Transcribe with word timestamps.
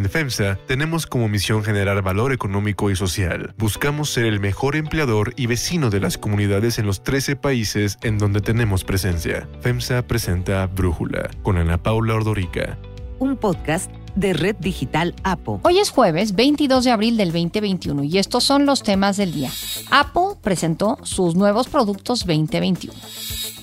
En 0.00 0.08
FEMSA 0.08 0.56
tenemos 0.66 1.06
como 1.06 1.28
misión 1.28 1.62
generar 1.62 2.00
valor 2.00 2.32
económico 2.32 2.90
y 2.90 2.96
social. 2.96 3.52
Buscamos 3.58 4.08
ser 4.08 4.24
el 4.24 4.40
mejor 4.40 4.74
empleador 4.74 5.34
y 5.36 5.44
vecino 5.44 5.90
de 5.90 6.00
las 6.00 6.16
comunidades 6.16 6.78
en 6.78 6.86
los 6.86 7.04
13 7.04 7.36
países 7.36 7.98
en 8.00 8.16
donde 8.16 8.40
tenemos 8.40 8.82
presencia. 8.82 9.46
FEMSA 9.60 10.06
presenta 10.06 10.66
Brújula 10.68 11.28
con 11.42 11.58
Ana 11.58 11.76
Paula 11.82 12.14
Ordorica. 12.14 12.78
Un 13.18 13.36
podcast 13.36 13.90
de 14.14 14.32
Red 14.32 14.56
Digital 14.56 15.14
APO. 15.22 15.60
Hoy 15.64 15.80
es 15.80 15.90
jueves 15.90 16.34
22 16.34 16.84
de 16.84 16.92
abril 16.92 17.18
del 17.18 17.30
2021 17.30 18.02
y 18.04 18.16
estos 18.16 18.42
son 18.42 18.64
los 18.64 18.82
temas 18.82 19.18
del 19.18 19.34
día. 19.34 19.50
APO 19.90 20.38
presentó 20.40 20.96
sus 21.02 21.34
nuevos 21.34 21.68
productos 21.68 22.20
2021. 22.20 22.94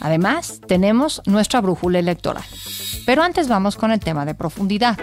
Además, 0.01 0.61
tenemos 0.67 1.23
nuestra 1.25 1.61
brújula 1.61 1.97
electoral. 1.97 2.43
Pero 3.07 3.23
antes 3.23 3.47
vamos 3.47 3.75
con 3.75 3.91
el 3.91 3.99
tema 3.99 4.23
de 4.25 4.35
profundidad. 4.35 4.99